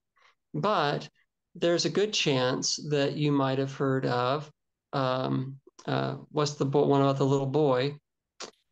[0.54, 1.10] But
[1.56, 4.52] there's a good chance that you might have heard of
[4.94, 7.96] um, uh, what's the bo- one about the little boy?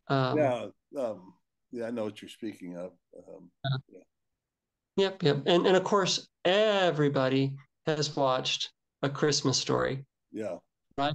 [0.07, 0.65] Um, yeah,
[0.97, 1.33] um,
[1.71, 2.91] yeah, I know what you're speaking of.
[3.17, 3.49] Um,
[3.89, 3.99] yeah.
[4.97, 7.53] Yep, yep, and and of course everybody
[7.85, 10.05] has watched A Christmas Story.
[10.31, 10.57] Yeah.
[10.97, 11.13] Right?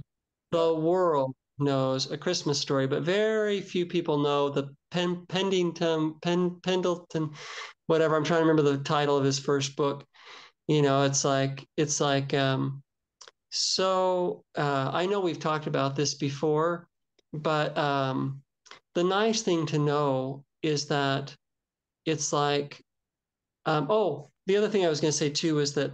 [0.51, 6.59] The world knows A Christmas Story, but very few people know the Pen, Pendington, Pen,
[6.61, 7.31] Pendleton,
[7.87, 8.15] whatever.
[8.15, 10.05] I'm trying to remember the title of his first book.
[10.67, 12.81] You know, it's like it's like um,
[13.49, 14.43] so.
[14.55, 16.87] Uh, I know we've talked about this before,
[17.33, 18.41] but um,
[18.95, 21.35] the nice thing to know is that
[22.05, 22.81] it's like,
[23.65, 25.91] um, oh, the other thing I was going to say too is that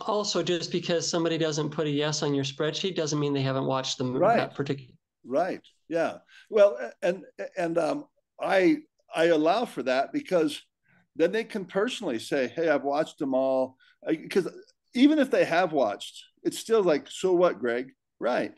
[0.00, 3.66] also just because somebody doesn't put a yes on your spreadsheet doesn't mean they haven't
[3.66, 4.36] watched the movie Right.
[4.38, 4.94] that particular.
[5.24, 5.60] Right.
[5.88, 6.18] Yeah.
[6.50, 7.24] Well, and
[7.56, 8.06] and um,
[8.40, 8.78] I
[9.14, 10.60] I allow for that because
[11.14, 13.76] then they can personally say, "Hey, I've watched them all."
[14.06, 14.48] Because
[14.94, 18.52] even if they have watched, it's still like, "So what, Greg?" Right.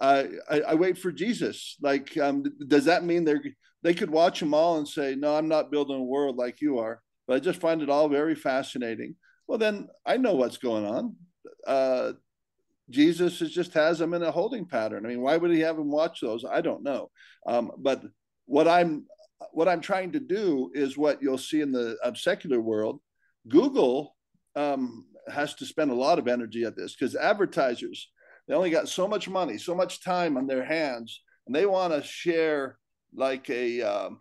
[0.00, 1.76] I I, I wait for Jesus.
[1.80, 3.42] Like, um, does that mean they're
[3.82, 6.78] they could watch them all and say, "No, I'm not building a world like you
[6.78, 9.16] are," but I just find it all very fascinating.
[9.46, 11.16] Well, then I know what's going on.
[11.66, 12.12] Uh,
[12.90, 15.04] Jesus is just has them in a holding pattern.
[15.04, 16.44] I mean, why would he have them watch those?
[16.44, 17.10] I don't know.
[17.46, 18.02] Um, but
[18.46, 19.06] what I'm
[19.52, 23.00] what I'm trying to do is what you'll see in the secular world.
[23.48, 24.16] Google
[24.56, 28.10] um, has to spend a lot of energy at this because advertisers
[28.46, 31.92] they only got so much money, so much time on their hands, and they want
[31.94, 32.78] to share
[33.14, 34.18] like a um,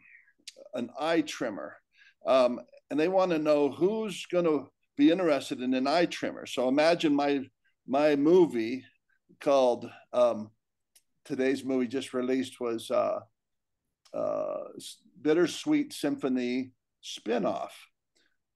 [0.73, 1.75] an eye trimmer,
[2.25, 6.45] um, and they want to know who's going to be interested in an eye trimmer.
[6.45, 7.41] So imagine my
[7.87, 8.85] my movie
[9.39, 10.51] called um,
[11.25, 13.19] today's movie just released was uh,
[14.13, 14.63] uh,
[15.21, 16.71] Bittersweet Symphony
[17.03, 17.71] spinoff.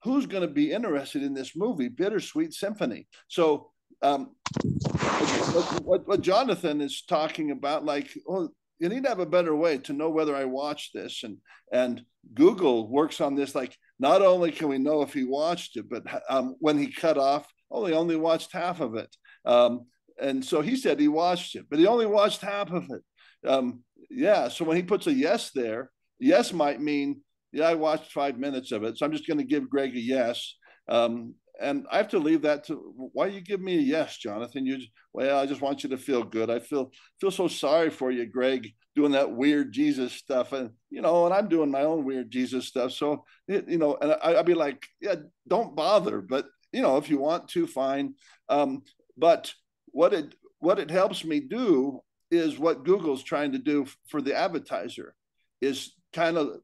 [0.04, 3.08] Who's going to be interested in this movie, Bittersweet Symphony?
[3.26, 3.70] So,
[4.00, 9.26] um, what, what, what, Jonathan is talking about, like, well, you need to have a
[9.26, 11.38] better way to know whether I watched this, and
[11.72, 12.02] and
[12.34, 13.54] Google works on this.
[13.54, 17.18] Like, not only can we know if he watched it, but um, when he cut
[17.18, 19.14] off, oh, he only watched half of it.
[19.44, 19.86] Um,
[20.20, 23.48] and so he said he watched it, but he only watched half of it.
[23.48, 24.48] Um, yeah.
[24.48, 28.72] So when he puts a yes there, yes might mean, yeah, I watched five minutes
[28.72, 28.98] of it.
[28.98, 30.56] So I'm just going to give Greg a yes.
[30.88, 34.64] Um, and I have to leave that to why you give me a yes, Jonathan.
[34.64, 34.78] You
[35.12, 36.50] well, I just want you to feel good.
[36.50, 41.00] I feel feel so sorry for you, Greg, doing that weird Jesus stuff, and you
[41.02, 42.92] know, and I'm doing my own weird Jesus stuff.
[42.92, 45.16] So you know, and I, would be like, yeah,
[45.46, 46.20] don't bother.
[46.20, 48.14] But you know, if you want to, fine.
[48.48, 48.82] Um,
[49.16, 49.52] but
[49.86, 54.34] what it what it helps me do is what Google's trying to do for the
[54.34, 55.14] advertiser
[55.60, 56.58] is kind of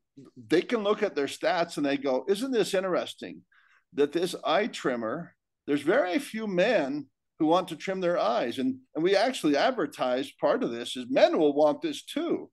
[0.48, 3.42] they can look at their stats and they go, isn't this interesting?
[3.94, 5.34] That this eye trimmer,
[5.66, 7.06] there's very few men
[7.38, 8.58] who want to trim their eyes.
[8.58, 12.50] And, and we actually advertise part of this is men will want this too,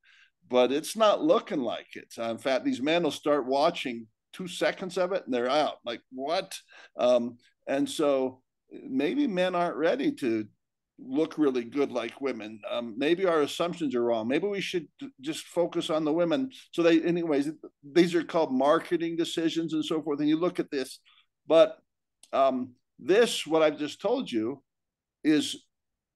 [0.49, 2.13] but it's not looking like it.
[2.17, 6.01] in fact, these men will start watching two seconds of it and they're out like,
[6.11, 6.57] what?
[6.97, 10.45] Um, and so maybe men aren't ready to
[11.03, 12.59] look really good like women.
[12.69, 14.27] Um, maybe our assumptions are wrong.
[14.27, 14.87] Maybe we should
[15.19, 16.51] just focus on the women.
[16.71, 17.51] So they, anyways,
[17.93, 20.19] these are called marketing decisions and so forth.
[20.19, 20.99] And you look at this,
[21.47, 21.77] but
[22.33, 24.61] um, this, what I've just told you,
[25.23, 25.63] is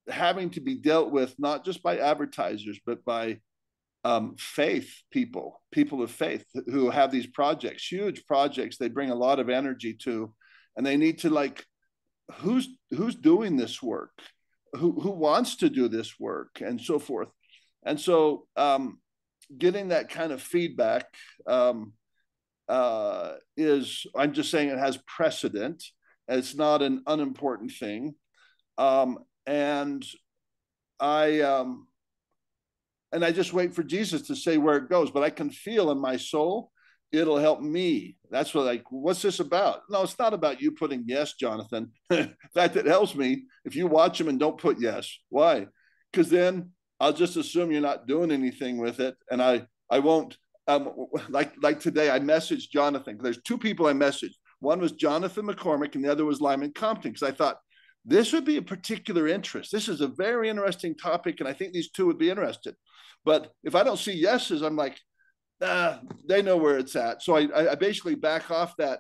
[0.08, 3.40] having to be dealt with not just by advertisers, but by
[4.04, 8.78] um, faith people, people of faith who have these projects, huge projects.
[8.78, 10.34] They bring a lot of energy to,
[10.78, 11.66] and they need to like,
[12.36, 14.12] who's who's doing this work,
[14.74, 17.30] who who wants to do this work, and so forth.
[17.84, 19.00] And so, um,
[19.58, 21.06] getting that kind of feedback
[21.48, 21.94] um,
[22.68, 25.84] uh, is I'm just saying it has precedent.
[26.28, 28.16] It's not an unimportant thing,
[28.78, 30.04] um, and
[31.00, 31.88] I um,
[33.12, 35.12] and I just wait for Jesus to say where it goes.
[35.12, 36.72] But I can feel in my soul
[37.12, 38.18] it'll help me.
[38.30, 39.82] That's what like what's this about?
[39.90, 41.92] No, it's not about you putting yes, Jonathan.
[42.10, 45.18] in fact, it helps me if you watch them and don't put yes.
[45.30, 45.68] Why?
[46.12, 50.38] Because then I'll just assume you're not doing anything with it, and I I won't
[50.68, 53.18] um, like like today, I messaged Jonathan.
[53.22, 54.36] There's two people I messaged.
[54.60, 57.60] One was Jonathan McCormick, and the other was Lyman Compton, because I thought
[58.06, 59.72] this would be a particular interest.
[59.72, 62.76] This is a very interesting topic, and I think these two would be interested.
[63.26, 64.98] But if I don't see yeses, I'm like,
[65.62, 67.24] ah, they know where it's at.
[67.24, 69.00] So I, I basically back off that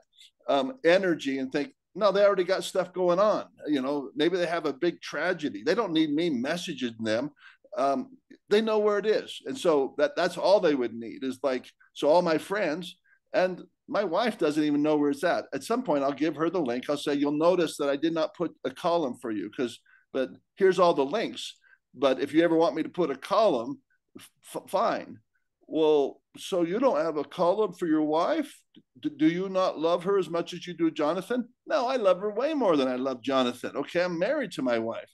[0.50, 3.46] um, energy and think, no, they already got stuff going on.
[3.68, 5.64] You know, maybe they have a big tragedy.
[5.64, 7.32] They don't need me messaging them
[7.78, 8.18] um,
[8.50, 9.42] they know where it is.
[9.46, 12.98] And so that that's all they would need is like, so all my friends
[13.34, 15.46] and my wife doesn't even know where it's at.
[15.54, 16.90] At some point, I'll give her the link.
[16.90, 19.80] I'll say, you'll notice that I did not put a column for you because,
[20.14, 21.56] but here's all the links.
[21.94, 23.80] But if you ever want me to put a column,
[24.18, 25.20] f- fine.
[25.68, 28.56] Well, so you don't have a column for your wife?
[29.02, 31.48] D- do you not love her as much as you do Jonathan?
[31.66, 33.76] No, I love her way more than I love Jonathan.
[33.76, 35.10] Okay, I'm married to my wife,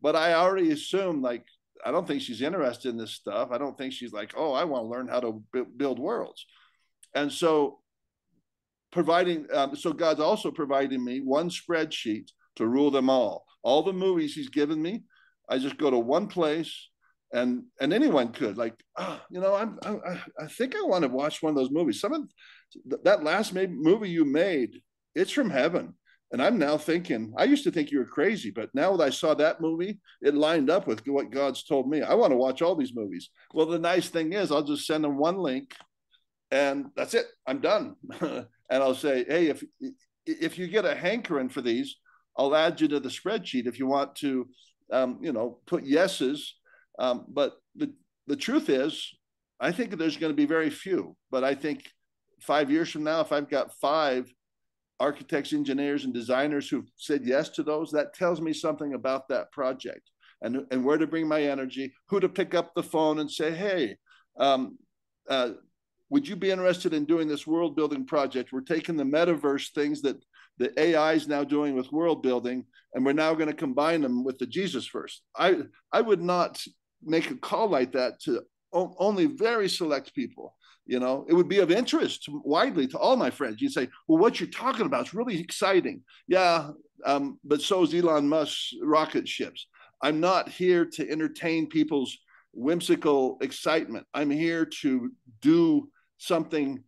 [0.00, 1.44] but I already assume like
[1.84, 3.50] I don't think she's interested in this stuff.
[3.50, 5.42] I don't think she's like, oh, I want to learn how to
[5.76, 6.46] build worlds.
[7.14, 7.80] And so,
[8.92, 13.44] providing, um, so God's also providing me one spreadsheet to rule them all.
[13.62, 15.04] All the movies He's given me,
[15.48, 16.88] I just go to one place,
[17.32, 21.08] and and anyone could like, oh, you know, I'm, I, I think I want to
[21.08, 22.00] watch one of those movies.
[22.00, 22.22] Some of
[23.04, 24.80] that last movie you made,
[25.14, 25.94] it's from heaven
[26.32, 29.10] and I'm now thinking, I used to think you were crazy, but now that I
[29.10, 32.00] saw that movie, it lined up with what God's told me.
[32.00, 33.28] I want to watch all these movies.
[33.52, 35.74] Well, the nice thing is, I'll just send them one link
[36.52, 37.26] and that's it.
[37.46, 37.96] I'm done.
[38.20, 39.64] and I'll say, hey, if
[40.24, 41.96] if you get a hankering for these,
[42.36, 44.48] I'll add you to the spreadsheet if you want to,
[44.92, 46.54] um, you know, put yeses.
[46.98, 47.92] Um, but the
[48.26, 49.10] the truth is,
[49.58, 51.16] I think there's going to be very few.
[51.30, 51.90] But I think
[52.40, 54.32] five years from now, if I've got five
[55.02, 59.50] architects, engineers, and designers who've said yes to those, that tells me something about that
[59.50, 60.08] project
[60.42, 63.50] and, and where to bring my energy, who to pick up the phone and say,
[63.50, 63.96] hey,
[64.38, 64.78] um,
[65.28, 65.50] uh,
[66.08, 68.52] would you be interested in doing this world building project?
[68.52, 70.22] We're taking the metaverse things that
[70.58, 74.22] the AI is now doing with world building, and we're now going to combine them
[74.22, 75.22] with the Jesus first.
[75.36, 76.62] I, I would not
[77.02, 78.42] make a call like that to
[78.72, 80.54] only very select people
[80.86, 83.60] you know it would be of interest widely to all my friends.
[83.60, 86.02] You'd say well what you're talking about is really exciting.
[86.26, 86.70] Yeah
[87.04, 89.66] um, but so is elon musk's rocket ships.
[90.02, 92.16] I'm not here to entertain people's
[92.52, 94.06] whimsical excitement.
[94.14, 95.10] I'm here to
[95.40, 96.82] do something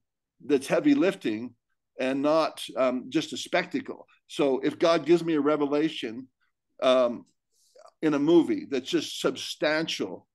[0.45, 1.55] that's heavy lifting
[2.01, 4.07] and not um, just a spectacle.
[4.27, 6.29] So if god gives me a revelation
[6.83, 7.25] um,
[8.03, 10.27] in a movie that's just substantial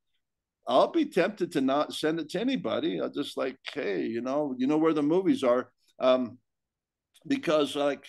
[0.69, 3.01] I'll be tempted to not send it to anybody.
[3.01, 6.37] I'll just like, hey, you know, you know where the movies are, um,
[7.25, 8.05] because like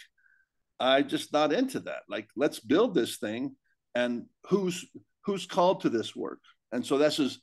[0.78, 2.02] I'm just not into that.
[2.08, 3.56] Like, let's build this thing,
[3.94, 4.84] and who's
[5.24, 6.40] who's called to this work?
[6.70, 7.40] And so this is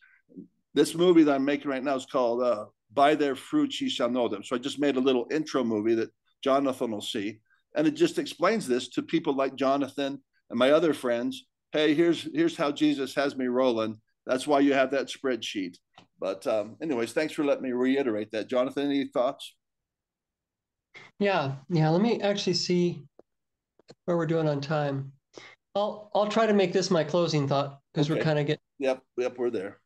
[0.75, 4.11] this movie that I'm making right now is called uh, "By Their Fruits Ye Shall
[4.11, 6.11] Know Them." So I just made a little intro movie that
[6.43, 7.39] Jonathan will see,
[7.75, 11.45] and it just explains this to people like Jonathan and my other friends.
[11.71, 15.77] Hey, here's here's how Jesus has me rolling that's why you have that spreadsheet.
[16.19, 18.47] But um, anyways, thanks for letting me reiterate that.
[18.47, 19.55] Jonathan, any thoughts?
[21.19, 21.89] Yeah, yeah.
[21.89, 23.03] Let me actually see
[24.05, 25.11] where we're doing on time.
[25.75, 28.19] I'll I'll try to make this my closing thought because okay.
[28.19, 28.61] we're kind of getting.
[28.79, 29.79] Yep, yep, we're there.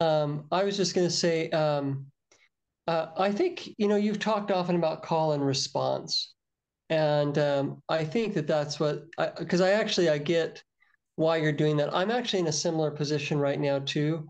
[0.00, 2.06] Um, I was just going to say, um,
[2.86, 6.34] uh, I think you know you've talked often about call and response,
[6.88, 9.04] and um, I think that that's what
[9.38, 10.62] because I, I actually I get
[11.18, 11.92] why you're doing that.
[11.92, 14.26] I'm actually in a similar position right now too,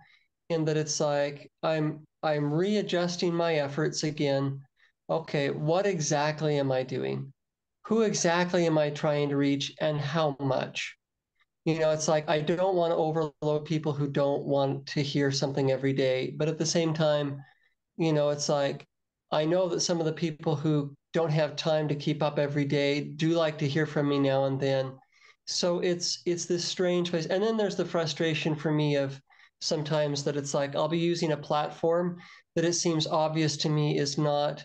[0.49, 4.62] in that it's like I'm I'm readjusting my efforts again.
[5.11, 7.30] Okay, what exactly am I doing?
[7.86, 10.97] Who exactly am I trying to reach and how much?
[11.66, 15.30] You know, it's like I don't want to overload people who don't want to hear
[15.30, 17.43] something every day, but at the same time,
[17.99, 18.86] you know, it's like
[19.30, 22.64] I know that some of the people who don't have time to keep up every
[22.64, 24.93] day do like to hear from me now and then
[25.49, 27.27] so it's it's this strange place.
[27.27, 29.21] And then there's the frustration for me of
[29.61, 32.17] sometimes that it's like i'll be using a platform
[32.55, 34.65] that it seems obvious to me is not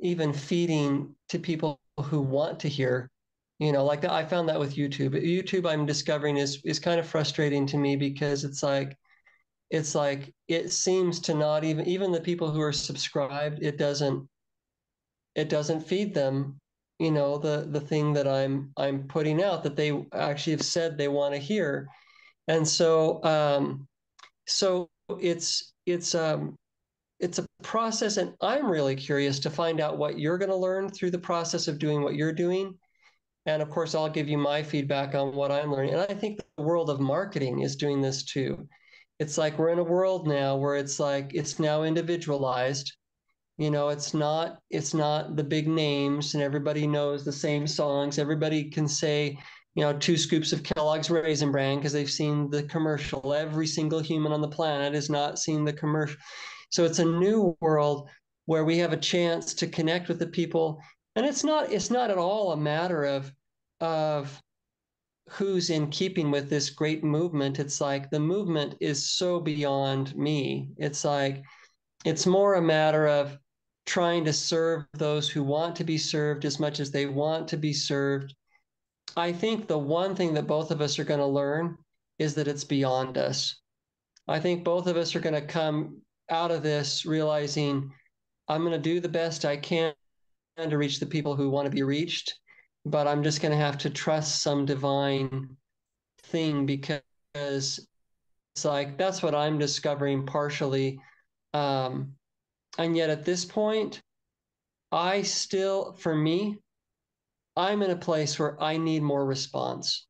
[0.00, 3.10] even feeding to people who want to hear.
[3.58, 5.14] You know like i found that with youtube.
[5.14, 8.96] Youtube i'm discovering is is kind of frustrating to me because it's like
[9.70, 14.28] it's like it seems to not even even the people who are subscribed it doesn't
[15.34, 16.60] it doesn't feed them
[16.98, 20.96] you know the the thing that i'm i'm putting out that they actually have said
[20.96, 21.88] they want to hear.
[22.48, 23.86] And so um
[24.46, 24.88] so
[25.20, 26.56] it's it's um
[27.20, 30.88] it's a process and i'm really curious to find out what you're going to learn
[30.88, 32.74] through the process of doing what you're doing.
[33.46, 35.94] And of course i'll give you my feedback on what i'm learning.
[35.94, 38.68] And i think the world of marketing is doing this too.
[39.20, 42.92] It's like we're in a world now where it's like it's now individualized
[43.58, 48.18] you know it's not it's not the big names and everybody knows the same songs.
[48.18, 49.38] Everybody can say
[49.74, 53.34] you know two scoops of kellogg's raisin bran because they've seen the commercial.
[53.34, 56.16] Every single human on the planet has not seen the commercial.
[56.70, 58.08] So it's a new world
[58.46, 60.80] where we have a chance to connect with the people.
[61.16, 63.32] And it's not it's not at all a matter of
[63.80, 64.40] of
[65.30, 67.58] who's in keeping with this great movement.
[67.58, 70.70] It's like the movement is so beyond me.
[70.76, 71.42] It's like
[72.04, 73.36] it's more a matter of
[73.88, 77.56] trying to serve those who want to be served as much as they want to
[77.56, 78.34] be served.
[79.16, 81.78] I think the one thing that both of us are going to learn
[82.18, 83.56] is that it's beyond us.
[84.28, 87.90] I think both of us are going to come out of this realizing
[88.46, 89.94] I'm going to do the best I can
[90.58, 92.34] to reach the people who want to be reached,
[92.84, 95.56] but I'm just going to have to trust some divine
[96.24, 97.00] thing because
[97.34, 101.00] it's like that's what I'm discovering partially.
[101.54, 102.17] Um,
[102.78, 104.00] and yet at this point,
[104.90, 106.58] I still, for me,
[107.56, 110.06] I'm in a place where I need more response.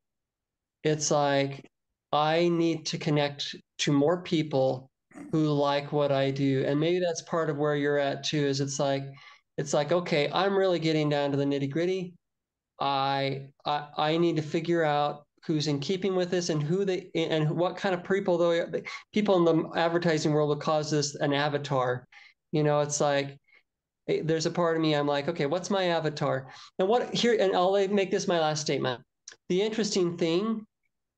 [0.83, 1.65] It's like
[2.13, 4.89] I need to connect to more people
[5.31, 6.63] who like what I do.
[6.65, 9.03] And maybe that's part of where you're at too, is it's like,
[9.57, 12.13] it's like, okay, I'm really getting down to the nitty gritty.
[12.79, 17.09] I, I I need to figure out who's in keeping with this and who they
[17.15, 18.65] and what kind of people though
[19.13, 22.05] people in the advertising world will cause this an avatar.
[22.51, 23.37] You know, it's like
[24.07, 26.47] eh, there's a part of me I'm like, okay, what's my avatar?
[26.77, 29.01] And what here and I'll make this my last statement.
[29.49, 30.65] The interesting thing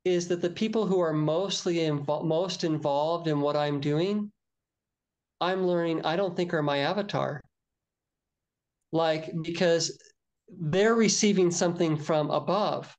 [0.03, 4.31] is that the people who are mostly invo- most involved in what I'm doing,
[5.39, 7.41] I'm learning I don't think are my avatar.
[8.91, 9.97] Like because
[10.59, 12.95] they're receiving something from above.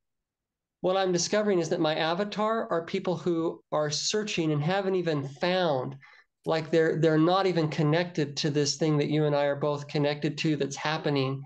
[0.80, 5.28] What I'm discovering is that my avatar are people who are searching and haven't even
[5.28, 5.96] found
[6.44, 9.86] like they're they're not even connected to this thing that you and I are both
[9.86, 11.42] connected to that's happening.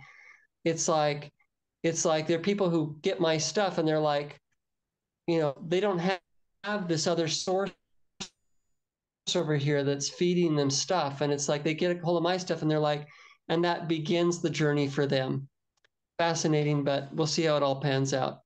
[0.64, 1.30] It's like
[1.82, 4.40] it's like there are people who get my stuff and they're like,
[5.26, 6.20] you know, they don't have,
[6.64, 7.70] have this other source
[9.34, 11.20] over here that's feeding them stuff.
[11.20, 13.06] And it's like they get a hold of my stuff and they're like,
[13.48, 15.48] and that begins the journey for them.
[16.18, 18.40] Fascinating, but we'll see how it all pans out.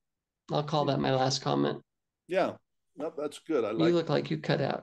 [0.50, 1.80] I'll call that my last comment.
[2.26, 2.52] Yeah,
[2.96, 3.64] no, that's good.
[3.64, 3.88] I like.
[3.88, 4.82] You look like you cut out.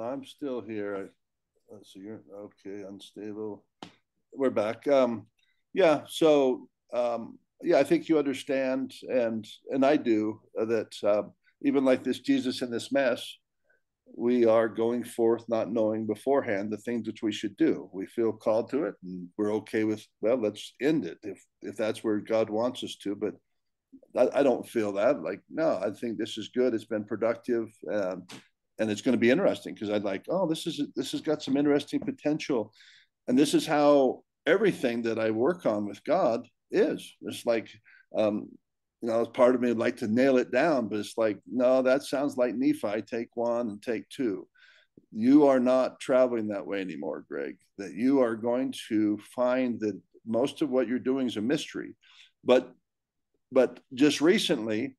[0.00, 0.96] I'm still here.
[0.96, 1.94] I, let's.
[1.94, 2.82] You're okay.
[2.88, 3.64] Unstable.
[4.32, 4.86] We're back.
[4.88, 5.26] Um,
[5.72, 6.02] yeah.
[6.08, 10.92] So um, yeah, I think you understand, and and I do that.
[11.02, 11.22] Uh,
[11.62, 13.26] even like this Jesus in this mess,
[14.14, 17.88] we are going forth not knowing beforehand the things which we should do.
[17.92, 21.76] We feel called to it, and we're okay with well, let's end it if if
[21.76, 23.14] that's where God wants us to.
[23.16, 23.34] But
[24.16, 25.22] I, I don't feel that.
[25.22, 26.74] Like no, I think this is good.
[26.74, 27.68] It's been productive.
[27.90, 28.26] Um,
[28.78, 31.42] and it's going to be interesting because I'd like, oh, this is this has got
[31.42, 32.72] some interesting potential,
[33.28, 37.16] and this is how everything that I work on with God is.
[37.22, 37.68] It's like,
[38.16, 38.48] um,
[39.02, 41.82] you know, part of me would like to nail it down, but it's like, no,
[41.82, 43.02] that sounds like Nephi.
[43.02, 44.46] Take one and take two.
[45.12, 47.56] You are not traveling that way anymore, Greg.
[47.78, 51.94] That you are going to find that most of what you're doing is a mystery,
[52.44, 52.72] but
[53.52, 54.96] but just recently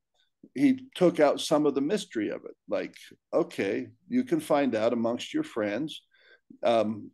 [0.56, 2.56] he took out some of the mystery of it.
[2.68, 2.96] Like,
[3.34, 6.02] okay, you can find out amongst your friends
[6.64, 7.12] um,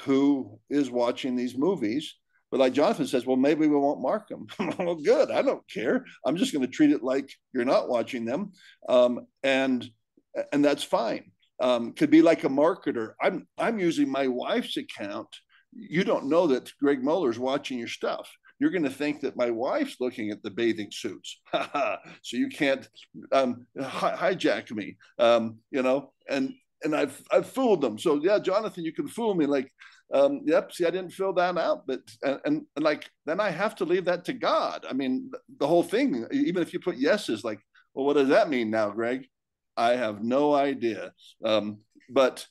[0.00, 2.14] who is watching these movies.
[2.50, 4.46] But like Jonathan says, well, maybe we won't mark them.
[4.78, 5.30] well, good.
[5.30, 6.04] I don't care.
[6.24, 8.52] I'm just going to treat it like you're not watching them,
[8.88, 9.88] um, and
[10.52, 11.32] and that's fine.
[11.58, 13.14] Um, could be like a marketer.
[13.20, 15.28] I'm I'm using my wife's account.
[15.72, 19.50] You don't know that Greg Muller's watching your stuff you're going to think that my
[19.50, 21.40] wife's looking at the bathing suits.
[21.52, 21.98] so
[22.32, 22.88] you can't
[23.32, 27.98] um, hijack me, um, you know, and, and I've, I've fooled them.
[27.98, 29.46] So yeah, Jonathan, you can fool me.
[29.46, 29.70] Like,
[30.12, 33.50] um, yep, see, I didn't fill that out, but, and, and, and like, then I
[33.50, 34.86] have to leave that to God.
[34.88, 37.60] I mean, the whole thing, even if you put yeses, like,
[37.94, 39.26] well, what does that mean now, Greg?
[39.76, 41.12] I have no idea.
[41.44, 41.78] Um,
[42.08, 42.46] but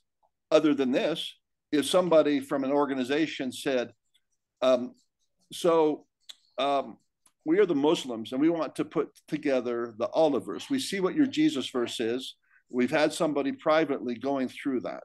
[0.51, 1.33] other than this,
[1.71, 3.93] if somebody from an organization said,
[4.61, 4.93] um,
[5.51, 6.05] so
[6.57, 6.97] um,
[7.45, 10.69] we are the Muslims and we want to put together the olive verse.
[10.69, 12.35] We see what your Jesus verse is.
[12.69, 15.03] We've had somebody privately going through that.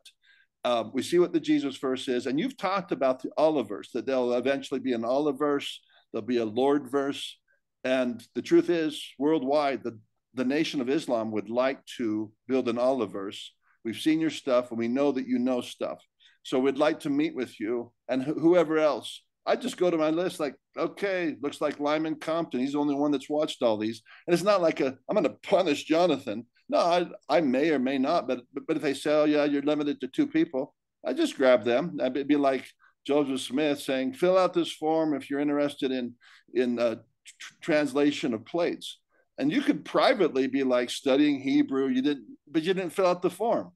[0.65, 4.05] Uh, we see what the Jesus verse is, and you've talked about the Olivers, that
[4.05, 5.81] there'll eventually be an olive verse,
[6.13, 7.39] there'll be a Lord verse,
[7.83, 9.99] and the truth is, worldwide, the
[10.35, 13.53] the nation of Islam would like to build an olive verse.
[13.85, 15.99] We've seen your stuff, and we know that you know stuff.
[16.43, 19.97] So we'd like to meet with you and wh- whoever else I just go to
[19.97, 22.61] my list like, okay, looks like Lyman Compton.
[22.61, 24.03] He's the only one that's watched all these.
[24.27, 26.47] And it's not like a I'm going to punish Jonathan.
[26.69, 29.63] No, I, I may or may not, but, but if they say, oh yeah, you're
[29.63, 30.75] limited to two people,
[31.05, 31.99] I just grab them.
[32.01, 32.67] It'd be like
[33.07, 36.15] Joseph Smith saying, fill out this form if you're interested in
[36.55, 38.99] in uh, tr- translation of plates.
[39.39, 43.23] And you could privately be like studying Hebrew, you didn't, but you didn't fill out
[43.23, 43.73] the form.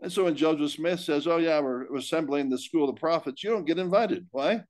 [0.00, 3.00] And so when Joseph Smith says, "Oh yeah, we're, we're assembling the school of the
[3.00, 4.26] prophets," you don't get invited.
[4.30, 4.62] Why?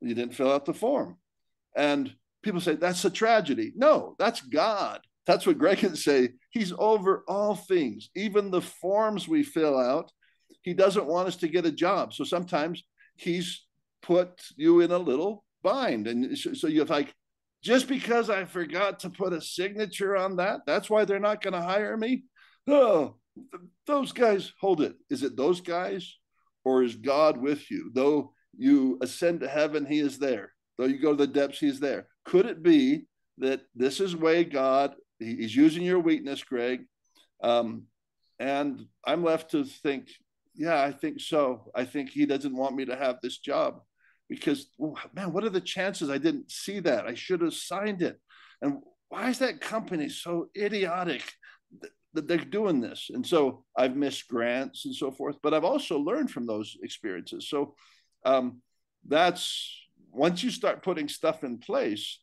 [0.00, 1.16] You didn't fill out the form.
[1.76, 3.72] And people say, that's a tragedy.
[3.76, 5.00] No, that's God.
[5.26, 6.30] That's what Greg can say.
[6.50, 10.12] He's over all things, even the forms we fill out.
[10.62, 12.14] He doesn't want us to get a job.
[12.14, 12.82] So sometimes
[13.16, 13.64] he's
[14.02, 16.06] put you in a little bind.
[16.06, 17.12] And so you have like,
[17.62, 21.54] just because I forgot to put a signature on that, that's why they're not going
[21.54, 22.24] to hire me.
[22.68, 23.16] Oh,
[23.86, 24.94] those guys, hold it.
[25.10, 26.16] Is it those guys
[26.64, 27.90] or is God with you?
[27.92, 30.52] Though you ascend to heaven, he is there.
[30.78, 32.08] Though you go to the depths, he is there.
[32.24, 33.06] Could it be
[33.38, 36.84] that this is way God, he's using your weakness, Greg,
[37.42, 37.84] um,
[38.38, 40.08] and I'm left to think,
[40.54, 41.70] yeah, I think so.
[41.74, 43.80] I think he doesn't want me to have this job
[44.28, 44.68] because,
[45.14, 47.06] man, what are the chances I didn't see that?
[47.06, 48.18] I should have signed it.
[48.62, 48.78] And
[49.08, 51.22] why is that company so idiotic
[52.14, 53.10] that they're doing this?
[53.12, 57.48] And so I've missed grants and so forth, but I've also learned from those experiences.
[57.48, 57.74] So
[58.26, 58.60] um,
[59.08, 59.72] that's
[60.12, 62.18] once you start putting stuff in place,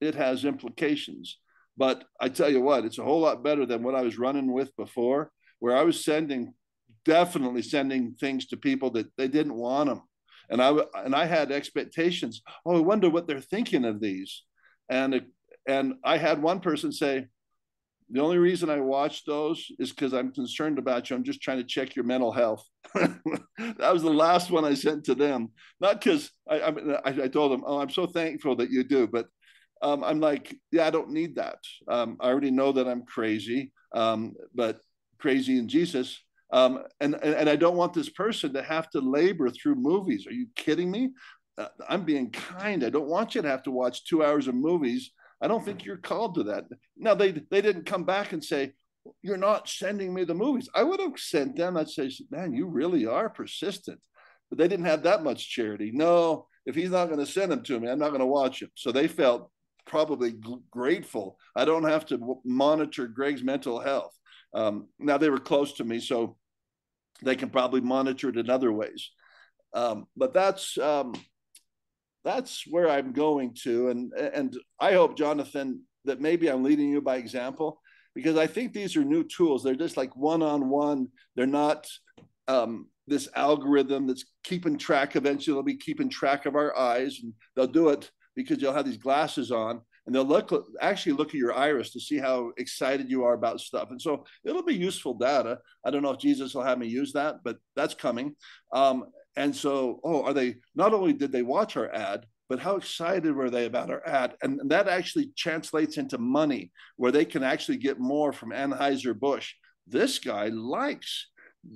[0.00, 1.38] it has implications.
[1.76, 4.52] But I tell you what, it's a whole lot better than what I was running
[4.52, 6.54] with before, where I was sending,
[7.04, 10.02] definitely sending things to people that they didn't want them,
[10.50, 12.42] and I and I had expectations.
[12.64, 14.42] Oh, I wonder what they're thinking of these,
[14.90, 15.24] and it,
[15.66, 17.26] and I had one person say,
[18.10, 21.16] the only reason I watch those is because I'm concerned about you.
[21.16, 22.64] I'm just trying to check your mental health.
[22.94, 25.48] that was the last one I sent to them.
[25.80, 29.26] Not because I, I, I, told them, oh, I'm so thankful that you do, but
[29.82, 31.58] um, I'm like, yeah, I don't need that.
[31.88, 34.80] Um, I already know that I'm crazy, um, but
[35.18, 36.18] crazy in Jesus.
[36.52, 40.28] Um, and, and I don't want this person to have to labor through movies.
[40.28, 41.10] Are you kidding me?
[41.58, 42.84] Uh, I'm being kind.
[42.84, 45.10] I don't want you to have to watch two hours of movies
[45.40, 46.64] I don't think you're called to that.
[46.96, 48.72] Now they they didn't come back and say,
[49.22, 50.68] You're not sending me the movies.
[50.74, 51.76] I would have sent them.
[51.76, 54.00] I'd say, Man, you really are persistent.
[54.48, 55.90] But they didn't have that much charity.
[55.92, 58.60] No, if he's not going to send them to me, I'm not going to watch
[58.60, 58.70] them.
[58.74, 59.50] So they felt
[59.86, 60.34] probably
[60.70, 61.38] grateful.
[61.54, 64.16] I don't have to monitor Greg's mental health.
[64.54, 66.36] Um, now they were close to me, so
[67.22, 69.10] they can probably monitor it in other ways.
[69.74, 71.14] Um, but that's um,
[72.26, 73.88] that's where I'm going to.
[73.88, 77.80] And and I hope, Jonathan, that maybe I'm leading you by example
[78.16, 79.62] because I think these are new tools.
[79.62, 81.08] They're just like one on one.
[81.36, 81.86] They're not
[82.48, 85.14] um, this algorithm that's keeping track.
[85.14, 88.86] Eventually, they'll be keeping track of our eyes, and they'll do it because you'll have
[88.86, 93.08] these glasses on, and they'll look actually look at your iris to see how excited
[93.08, 93.92] you are about stuff.
[93.92, 95.58] And so it'll be useful data.
[95.84, 98.34] I don't know if Jesus will have me use that, but that's coming.
[98.72, 99.04] Um,
[99.36, 103.34] and so, oh, are they not only did they watch our ad, but how excited
[103.34, 104.34] were they about our ad?
[104.42, 109.54] And, that actually translates into money where they can actually get more from Anheuser-Busch.
[109.86, 111.28] This guy likes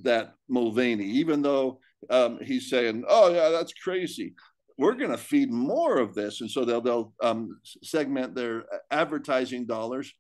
[0.05, 4.35] that Mulvaney, even though um, he's saying, oh, yeah, that's crazy.
[4.79, 6.41] We're going to feed more of this.
[6.41, 10.13] And so they'll, they'll um, segment their advertising dollars.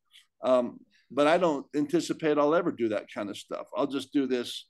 [0.43, 0.80] Um,
[1.11, 3.66] but I don't anticipate I'll ever do that kind of stuff.
[3.76, 4.66] I'll just do this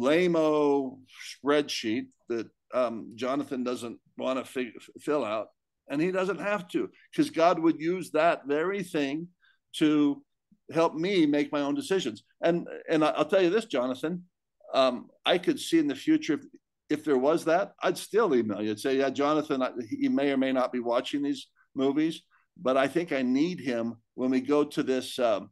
[0.00, 0.98] lame-o
[1.32, 5.48] spreadsheet that um, Jonathan doesn't want to fill out,
[5.88, 9.28] and he doesn't have to, because God would use that very thing
[9.76, 10.22] to
[10.72, 12.24] help me make my own decisions.
[12.42, 14.24] And and I'll tell you this, Jonathan,
[14.72, 16.44] um, I could see in the future if,
[16.88, 20.36] if there was that, I'd still email you and say, yeah, Jonathan, he may or
[20.36, 22.22] may not be watching these movies,
[22.56, 25.50] but I think I need him when we go to this um,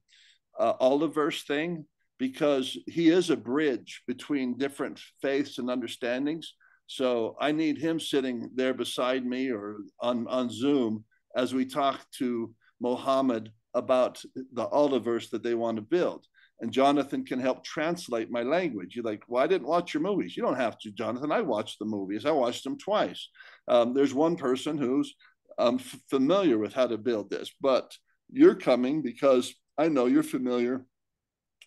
[0.59, 1.85] uh, Oliver's thing
[2.23, 6.55] because he is a bridge between different faiths and understandings.
[6.87, 11.05] So I need him sitting there beside me or on, on Zoom
[11.37, 16.25] as we talk to Mohammed about the Oliverse that they want to build.
[16.61, 18.95] And Jonathan can help translate my language.
[18.95, 20.37] You're like, well, I didn't watch your movies.
[20.37, 21.33] You don't have to, Jonathan.
[21.33, 22.25] I watched the movies.
[22.25, 23.31] I watched them twice.
[23.67, 25.13] Um, there's one person who's
[25.59, 27.93] um, familiar with how to build this, but
[28.31, 30.87] you're coming because I know you're familiar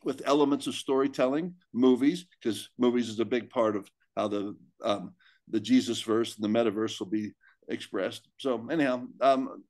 [0.05, 5.13] with elements of storytelling, movies, because movies is a big part of how the um,
[5.49, 7.31] the Jesus verse and the metaverse will be
[7.67, 8.27] expressed.
[8.37, 9.63] So anyhow, um,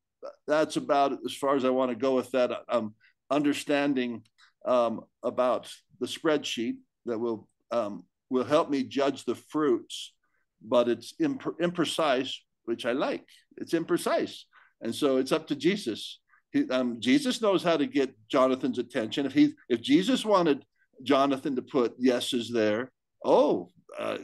[0.45, 2.51] that's about as far as I want to go with that.
[2.69, 2.93] Um,
[3.31, 4.23] understanding
[4.65, 6.75] um, about the spreadsheet
[7.05, 10.13] that will um, will help me judge the fruits,
[10.61, 13.25] but it's imp- imprecise, which I like.
[13.57, 14.41] It's imprecise,
[14.81, 16.19] and so it's up to Jesus
[16.70, 19.26] um, Jesus knows how to get Jonathan's attention.
[19.26, 20.66] If he, if Jesus wanted
[21.03, 22.91] Jonathan to put yeses there,
[23.24, 24.18] oh, uh,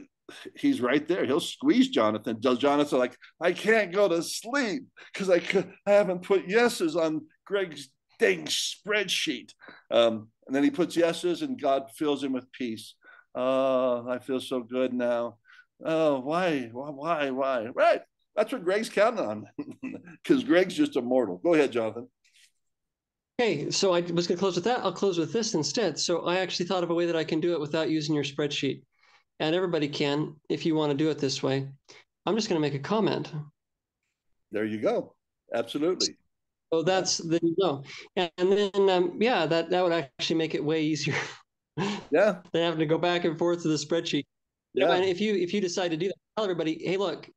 [0.55, 1.25] he's right there.
[1.25, 2.37] He'll squeeze Jonathan.
[2.39, 6.95] Does Jonathan like, I can't go to sleep because I could, I haven't put yeses
[6.95, 9.51] on Greg's dang spreadsheet.
[9.89, 12.95] Um, and then he puts yeses, and God fills him with peace.
[13.35, 15.37] Oh, I feel so good now.
[15.83, 17.67] Oh, why, why, why?
[17.67, 18.01] Right.
[18.35, 19.45] That's what Greg's counting on
[20.23, 21.37] because Greg's just a mortal.
[21.37, 22.07] Go ahead, Jonathan.
[23.41, 24.81] Okay, so I was going to close with that.
[24.81, 25.97] I'll close with this instead.
[25.97, 28.23] So I actually thought of a way that I can do it without using your
[28.23, 28.83] spreadsheet.
[29.39, 31.67] And everybody can if you want to do it this way.
[32.27, 33.33] I'm just going to make a comment.
[34.51, 35.15] There you go.
[35.55, 36.15] Absolutely.
[36.71, 37.83] So that's the no.
[38.15, 41.15] And then, um, yeah, that, that would actually make it way easier.
[42.11, 42.41] yeah.
[42.53, 44.25] than having to go back and forth to the spreadsheet.
[44.75, 44.93] Yeah.
[44.93, 47.27] And if you if you decide to do that, tell everybody, hey, look,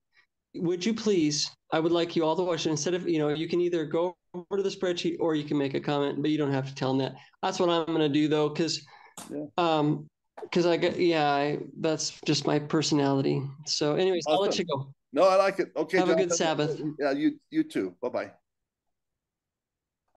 [0.54, 1.50] would you please?
[1.72, 3.86] I would like you all to watch it instead of you know you can either
[3.86, 6.68] go over to the spreadsheet or you can make a comment, but you don't have
[6.68, 7.16] to tell them that.
[7.42, 8.84] That's what I'm going to do though, because
[9.30, 9.46] Yeah.
[9.56, 10.06] Um,
[10.42, 13.42] because I get yeah, I, that's just my personality.
[13.66, 14.92] So, anyways, I'll let you go.
[15.12, 15.72] No, I like it.
[15.76, 15.98] Okay.
[15.98, 16.80] Have a good Sabbath.
[16.98, 17.94] Yeah, you you too.
[18.02, 18.30] Bye bye.